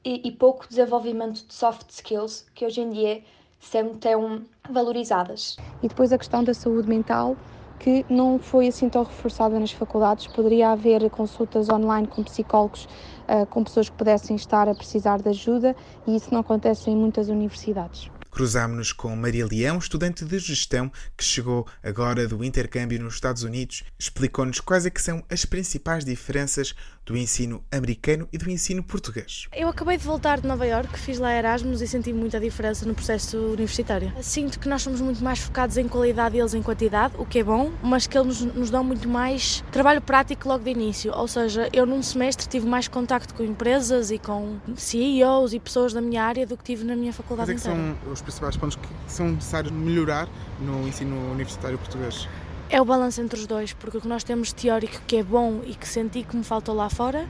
e, 0.02 0.26
e 0.26 0.32
pouco 0.32 0.66
desenvolvimento 0.66 1.46
de 1.46 1.52
soft 1.52 1.90
skills, 1.90 2.46
que 2.54 2.64
hoje 2.64 2.80
em 2.80 2.88
dia 2.88 3.22
são 3.60 3.94
tão 3.96 4.44
valorizadas. 4.70 5.58
E 5.82 5.88
depois 5.88 6.10
a 6.10 6.16
questão 6.16 6.42
da 6.42 6.54
saúde 6.54 6.88
mental, 6.88 7.36
que 7.78 8.06
não 8.08 8.38
foi 8.38 8.68
assim 8.68 8.88
tão 8.88 9.02
reforçada 9.02 9.60
nas 9.60 9.72
faculdades. 9.72 10.26
Poderia 10.26 10.70
haver 10.70 11.08
consultas 11.10 11.68
online 11.68 12.06
com 12.06 12.22
psicólogos, 12.24 12.84
uh, 13.28 13.44
com 13.50 13.62
pessoas 13.62 13.90
que 13.90 13.96
pudessem 13.96 14.36
estar 14.36 14.68
a 14.68 14.74
precisar 14.74 15.20
de 15.20 15.28
ajuda, 15.28 15.76
e 16.06 16.16
isso 16.16 16.32
não 16.32 16.40
acontece 16.40 16.90
em 16.90 16.96
muitas 16.96 17.28
universidades. 17.28 18.10
Cruzámos-nos 18.30 18.92
com 18.92 19.14
Maria 19.16 19.46
Leão, 19.46 19.78
estudante 19.78 20.24
de 20.24 20.38
gestão 20.38 20.92
que 21.16 21.24
chegou 21.24 21.66
agora 21.82 22.26
do 22.28 22.44
intercâmbio 22.44 23.00
nos 23.00 23.14
Estados 23.14 23.42
Unidos. 23.42 23.84
Explicou-nos 23.98 24.60
quais 24.60 24.86
é 24.86 24.90
que 24.90 25.02
são 25.02 25.24
as 25.30 25.44
principais 25.44 26.04
diferenças 26.04 26.74
do 27.09 27.16
ensino 27.16 27.64
americano 27.73 28.29
e 28.31 28.37
do 28.37 28.51
ensino 28.51 28.83
português. 28.83 29.49
Eu 29.57 29.68
acabei 29.68 29.97
de 29.97 30.05
voltar 30.05 30.42
de 30.42 30.47
Nova 30.47 30.66
York, 30.66 30.99
fiz 30.99 31.18
lá 31.18 31.35
Erasmus 31.35 31.81
e 31.81 31.88
senti 31.88 32.12
muita 32.12 32.38
diferença 32.38 32.85
no 32.85 32.94
processo 32.94 33.38
universitário. 33.38 34.12
Sinto 34.21 34.61
que 34.61 34.68
nós 34.68 34.83
somos 34.83 35.01
muito 35.01 35.25
mais 35.25 35.38
focados 35.38 35.79
em 35.79 35.88
qualidade 35.88 36.37
e 36.37 36.40
eles 36.40 36.53
em 36.53 36.61
quantidade, 36.61 37.14
o 37.16 37.25
que 37.25 37.38
é 37.38 37.42
bom, 37.42 37.73
mas 37.83 38.07
que 38.07 38.18
eles 38.18 38.42
nos 38.42 38.68
dão 38.68 38.85
muito 38.85 39.09
mais 39.09 39.64
trabalho 39.73 40.03
prático 40.03 40.47
logo 40.47 40.62
de 40.62 40.71
início. 40.71 41.11
Ou 41.14 41.27
seja, 41.27 41.71
eu 41.73 41.87
num 41.87 42.03
semestre 42.03 42.47
tive 42.47 42.66
mais 42.66 42.88
contacto 42.88 43.33
com 43.33 43.42
empresas 43.42 44.11
e 44.11 44.18
com 44.18 44.59
CEOs 44.77 45.55
e 45.55 45.59
pessoas 45.59 45.94
da 45.94 46.03
minha 46.03 46.23
área 46.23 46.47
do 46.47 46.59
que 46.59 46.64
tive 46.64 46.85
na 46.85 46.94
minha 46.94 47.12
faculdade 47.14 47.53
Quais 47.53 47.64
é 47.66 47.71
inteira. 47.71 47.97
são 48.05 48.12
os 48.12 48.21
principais 48.21 48.57
pontos 48.59 48.77
que 48.77 48.88
são 49.07 49.33
necessários 49.33 49.73
melhorar 49.73 50.29
no 50.61 50.87
ensino 50.87 51.16
universitário 51.31 51.79
português? 51.79 52.29
É 52.70 52.78
o 52.83 52.85
balanço 52.85 53.22
entre 53.22 53.40
os 53.40 53.46
dois, 53.46 53.72
porque 53.72 53.96
o 53.96 54.00
que 54.00 54.07
nós 54.07 54.22
temos 54.22 54.52
teórico 54.52 55.00
que 55.07 55.16
é 55.16 55.22
bom 55.22 55.62
e 55.64 55.74
que 55.74 55.88
senti 55.88 56.22
que 56.22 56.37
me 56.37 56.44
faltou 56.44 56.74
lá 56.74 56.90
fora, 56.90 57.26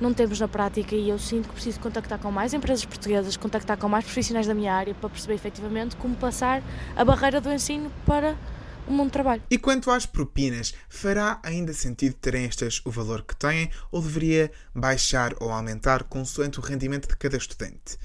não 0.00 0.14
temos 0.14 0.38
na 0.38 0.46
prática 0.46 0.94
e 0.94 1.08
eu 1.08 1.18
sinto 1.18 1.48
que 1.48 1.54
preciso 1.54 1.80
contactar 1.80 2.20
com 2.20 2.30
mais 2.30 2.54
empresas 2.54 2.84
portuguesas, 2.84 3.36
contactar 3.36 3.76
com 3.76 3.88
mais 3.88 4.04
profissionais 4.04 4.46
da 4.46 4.54
minha 4.54 4.72
área 4.72 4.94
para 4.94 5.10
perceber 5.10 5.34
efetivamente 5.34 5.96
como 5.96 6.14
passar 6.14 6.62
a 6.94 7.04
barreira 7.04 7.40
do 7.40 7.52
ensino 7.52 7.90
para 8.06 8.38
o 8.86 8.92
mundo 8.92 9.08
do 9.08 9.12
trabalho. 9.12 9.42
E 9.50 9.58
quanto 9.58 9.90
às 9.90 10.06
propinas, 10.06 10.72
fará 10.88 11.40
ainda 11.42 11.72
sentido 11.72 12.14
terem 12.14 12.44
estas 12.44 12.80
o 12.84 12.92
valor 12.92 13.24
que 13.24 13.34
têm 13.34 13.70
ou 13.90 14.00
deveria 14.00 14.52
baixar 14.72 15.34
ou 15.40 15.50
aumentar 15.50 16.04
consoante 16.04 16.60
o 16.60 16.62
rendimento 16.62 17.08
de 17.08 17.16
cada 17.16 17.36
estudante? 17.36 17.98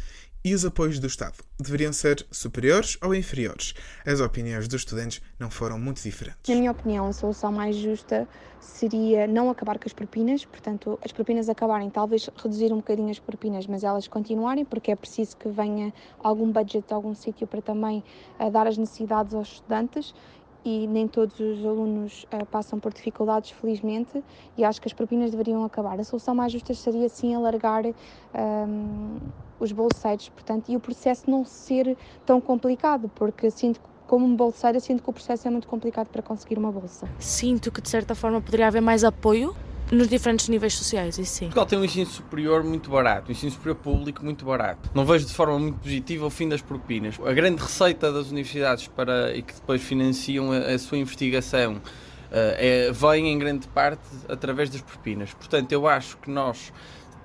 E 0.45 0.53
os 0.53 0.63
apoios 0.63 0.99
do 0.99 1.07
Estado 1.07 1.33
deveriam 1.59 1.91
ser 1.91 2.23
superiores 2.29 2.99
ou 3.03 3.15
inferiores? 3.15 3.73
As 4.05 4.19
opiniões 4.19 4.67
dos 4.67 4.81
estudantes 4.81 5.19
não 5.39 5.49
foram 5.49 5.79
muito 5.79 6.03
diferentes. 6.03 6.47
Na 6.47 6.53
minha 6.53 6.69
opinião, 6.69 7.07
a 7.07 7.13
solução 7.13 7.51
mais 7.51 7.75
justa 7.75 8.29
seria 8.59 9.25
não 9.25 9.49
acabar 9.49 9.79
com 9.79 9.87
as 9.87 9.93
propinas, 9.93 10.45
portanto, 10.45 10.99
as 11.03 11.11
propinas 11.11 11.49
acabarem, 11.49 11.89
talvez 11.89 12.29
reduzir 12.37 12.71
um 12.71 12.75
bocadinho 12.75 13.09
as 13.09 13.17
propinas, 13.17 13.65
mas 13.65 13.83
elas 13.83 14.07
continuarem, 14.07 14.63
porque 14.63 14.91
é 14.91 14.95
preciso 14.95 15.35
que 15.35 15.49
venha 15.49 15.91
algum 16.19 16.51
budget 16.51 16.87
de 16.87 16.93
algum 16.93 17.15
sítio 17.15 17.47
para 17.47 17.63
também 17.63 18.03
uh, 18.39 18.51
dar 18.51 18.67
as 18.67 18.77
necessidades 18.77 19.33
aos 19.33 19.53
estudantes 19.53 20.13
e 20.65 20.87
nem 20.87 21.07
todos 21.07 21.39
os 21.39 21.63
alunos 21.63 22.25
uh, 22.33 22.45
passam 22.47 22.79
por 22.79 22.91
dificuldades, 22.91 23.51
felizmente, 23.51 24.23
e 24.57 24.63
acho 24.63 24.81
que 24.81 24.87
as 24.87 24.93
propinas 24.93 25.29
deveriam 25.29 25.63
acabar. 25.63 25.99
A 25.99 26.03
solução 26.03 26.33
mais 26.33 26.51
justa 26.51 26.73
seria 26.73 27.07
sim 27.07 27.35
alargar. 27.35 27.83
Um, 28.33 29.17
os 29.57 29.71
bolseiros, 29.71 30.27
portanto, 30.29 30.69
e 30.69 30.75
o 30.75 30.79
processo 30.79 31.29
não 31.29 31.45
ser 31.45 31.97
tão 32.25 32.41
complicado, 32.41 33.09
porque 33.15 33.49
sinto 33.49 33.79
que 33.79 33.87
como 34.05 34.27
bolseira, 34.35 34.79
sinto 34.79 35.01
que 35.01 35.09
o 35.09 35.13
processo 35.13 35.47
é 35.47 35.51
muito 35.51 35.67
complicado 35.67 36.09
para 36.09 36.21
conseguir 36.21 36.57
uma 36.57 36.71
bolsa. 36.71 37.07
Sinto 37.19 37.71
que, 37.71 37.81
de 37.81 37.89
certa 37.89 38.13
forma, 38.13 38.39
poderia 38.41 38.67
haver 38.67 38.81
mais 38.81 39.03
apoio 39.03 39.55
nos 39.91 40.07
diferentes 40.07 40.49
níveis 40.49 40.73
sociais, 40.73 41.17
isso 41.17 41.33
sim. 41.33 41.45
Portugal 41.45 41.65
tem 41.65 41.79
um 41.79 41.85
ensino 41.85 42.05
superior 42.05 42.63
muito 42.63 42.89
barato, 42.89 43.29
um 43.29 43.31
ensino 43.31 43.51
superior 43.51 43.75
público 43.75 44.23
muito 44.23 44.45
barato. 44.45 44.89
Não 44.93 45.05
vejo 45.05 45.25
de 45.25 45.33
forma 45.33 45.59
muito 45.59 45.79
positiva 45.79 46.25
o 46.25 46.29
fim 46.29 46.49
das 46.49 46.61
propinas. 46.61 47.15
A 47.23 47.33
grande 47.33 47.61
receita 47.61 48.11
das 48.11 48.31
universidades 48.31 48.87
para 48.87 49.35
e 49.35 49.41
que 49.41 49.53
depois 49.53 49.81
financiam 49.81 50.51
a, 50.51 50.57
a 50.57 50.79
sua 50.79 50.97
investigação 50.97 51.75
uh, 51.75 51.81
é, 52.31 52.91
vem 52.91 53.29
em 53.31 53.37
grande 53.37 53.67
parte 53.67 54.03
através 54.27 54.69
das 54.69 54.81
propinas. 54.81 55.33
Portanto, 55.33 55.71
eu 55.71 55.87
acho 55.87 56.17
que 56.17 56.29
nós 56.29 56.71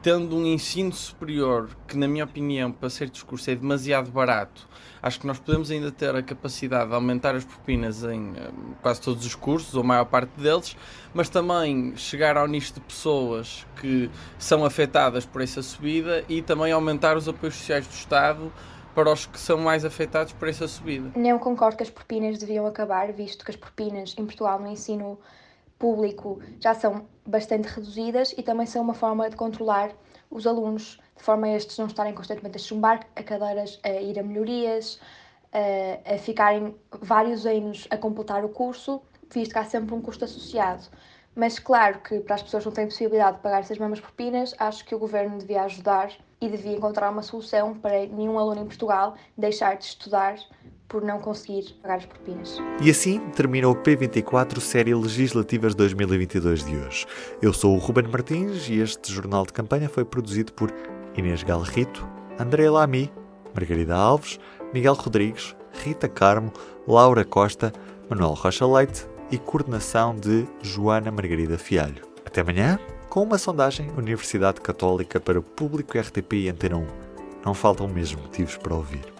tendo 0.02 0.36
um 0.36 0.46
ensino 0.46 0.92
superior 0.92 1.68
que, 1.86 1.96
na 1.96 2.08
minha 2.08 2.24
opinião, 2.24 2.72
para 2.72 2.88
ser 2.88 3.10
discurso 3.10 3.50
é 3.50 3.54
demasiado 3.54 4.10
barato, 4.10 4.68
acho 5.02 5.20
que 5.20 5.26
nós 5.26 5.38
podemos 5.38 5.70
ainda 5.70 5.90
ter 5.90 6.14
a 6.14 6.22
capacidade 6.22 6.88
de 6.88 6.94
aumentar 6.94 7.34
as 7.34 7.44
propinas 7.44 8.02
em 8.04 8.32
eh, 8.36 8.50
quase 8.80 9.00
todos 9.00 9.26
os 9.26 9.34
cursos, 9.34 9.74
ou 9.74 9.84
maior 9.84 10.06
parte 10.06 10.30
deles, 10.40 10.76
mas 11.12 11.28
também 11.28 11.94
chegar 11.96 12.36
ao 12.36 12.46
nicho 12.46 12.74
de 12.74 12.80
pessoas 12.80 13.66
que 13.80 14.10
são 14.38 14.64
afetadas 14.64 15.26
por 15.26 15.42
essa 15.42 15.62
subida 15.62 16.24
e 16.28 16.40
também 16.40 16.72
aumentar 16.72 17.16
os 17.16 17.28
apoios 17.28 17.56
sociais 17.56 17.86
do 17.86 17.92
Estado 17.92 18.52
para 18.94 19.12
os 19.12 19.26
que 19.26 19.38
são 19.38 19.58
mais 19.58 19.84
afetados 19.84 20.32
por 20.32 20.48
essa 20.48 20.66
subida. 20.66 21.10
Não 21.14 21.38
concordo 21.38 21.76
que 21.76 21.82
as 21.82 21.90
propinas 21.90 22.38
deviam 22.38 22.66
acabar, 22.66 23.12
visto 23.12 23.44
que 23.44 23.50
as 23.50 23.56
propinas 23.56 24.14
em 24.18 24.24
Portugal 24.24 24.58
no 24.58 24.66
ensino 24.66 25.18
público 25.80 26.38
já 26.60 26.74
são 26.74 27.08
bastante 27.26 27.66
reduzidas 27.66 28.32
e 28.36 28.42
também 28.42 28.66
são 28.66 28.82
uma 28.82 28.94
forma 28.94 29.28
de 29.28 29.34
controlar 29.34 29.90
os 30.30 30.46
alunos, 30.46 31.00
de 31.16 31.22
forma 31.24 31.46
a 31.46 31.56
estes 31.56 31.76
não 31.78 31.86
estarem 31.86 32.14
constantemente 32.14 32.56
a 32.56 32.60
chumbar 32.60 33.06
a 33.16 33.22
cadeiras, 33.22 33.80
a 33.82 33.88
ir 33.88 34.16
a 34.18 34.22
melhorias, 34.22 35.00
a, 35.52 36.14
a 36.14 36.18
ficarem 36.18 36.76
vários 37.00 37.46
anos 37.46 37.88
a 37.90 37.96
completar 37.96 38.44
o 38.44 38.50
curso, 38.50 39.02
visto 39.32 39.52
que 39.52 39.58
há 39.58 39.64
sempre 39.64 39.94
um 39.94 40.02
custo 40.02 40.24
associado. 40.24 40.84
Mas 41.34 41.58
claro 41.58 42.00
que 42.00 42.20
para 42.20 42.34
as 42.34 42.42
pessoas 42.42 42.62
que 42.62 42.68
não 42.68 42.74
têm 42.74 42.86
possibilidade 42.86 43.38
de 43.38 43.42
pagar 43.42 43.60
essas 43.60 43.78
mesmas 43.78 44.00
propinas, 44.00 44.54
acho 44.58 44.84
que 44.84 44.94
o 44.94 44.98
governo 44.98 45.38
devia 45.38 45.62
ajudar 45.62 46.12
e 46.40 46.48
devia 46.48 46.76
encontrar 46.76 47.10
uma 47.10 47.22
solução 47.22 47.74
para 47.74 48.06
nenhum 48.06 48.38
aluno 48.38 48.62
em 48.62 48.66
Portugal 48.66 49.14
deixar 49.36 49.76
de 49.76 49.84
estudar 49.84 50.36
por 50.90 51.02
não 51.02 51.20
conseguir 51.20 51.72
pagar 51.80 51.98
as 51.98 52.04
propinas. 52.04 52.58
E 52.82 52.90
assim 52.90 53.20
termina 53.30 53.68
o 53.68 53.76
P24 53.76 54.60
Série 54.60 54.92
Legislativas 54.92 55.74
2022 55.74 56.64
de 56.64 56.76
hoje. 56.76 57.06
Eu 57.40 57.54
sou 57.54 57.76
o 57.76 57.78
Ruben 57.78 58.08
Martins 58.08 58.68
e 58.68 58.80
este 58.80 59.12
jornal 59.12 59.46
de 59.46 59.52
campanha 59.52 59.88
foi 59.88 60.04
produzido 60.04 60.52
por 60.52 60.74
Inês 61.16 61.44
Galrito, 61.44 62.06
André 62.38 62.68
Lamy, 62.68 63.10
Margarida 63.54 63.94
Alves, 63.94 64.40
Miguel 64.74 64.94
Rodrigues, 64.94 65.56
Rita 65.72 66.08
Carmo, 66.08 66.52
Laura 66.86 67.24
Costa, 67.24 67.72
Manuel 68.10 68.34
Rocha 68.34 68.66
Leite 68.66 69.06
e 69.30 69.38
coordenação 69.38 70.16
de 70.16 70.44
Joana 70.60 71.12
Margarida 71.12 71.56
Fialho. 71.56 72.02
Até 72.26 72.40
amanhã 72.40 72.78
com 73.08 73.22
uma 73.22 73.38
sondagem 73.38 73.90
Universidade 73.96 74.60
Católica 74.60 75.20
para 75.20 75.38
o 75.38 75.42
público 75.42 75.96
RTP 75.96 76.32
e 76.32 76.48
Antena 76.48 76.78
1. 76.78 76.86
não 77.44 77.54
faltam 77.54 77.86
mesmo 77.86 78.22
motivos 78.22 78.56
para 78.56 78.74
ouvir. 78.74 79.19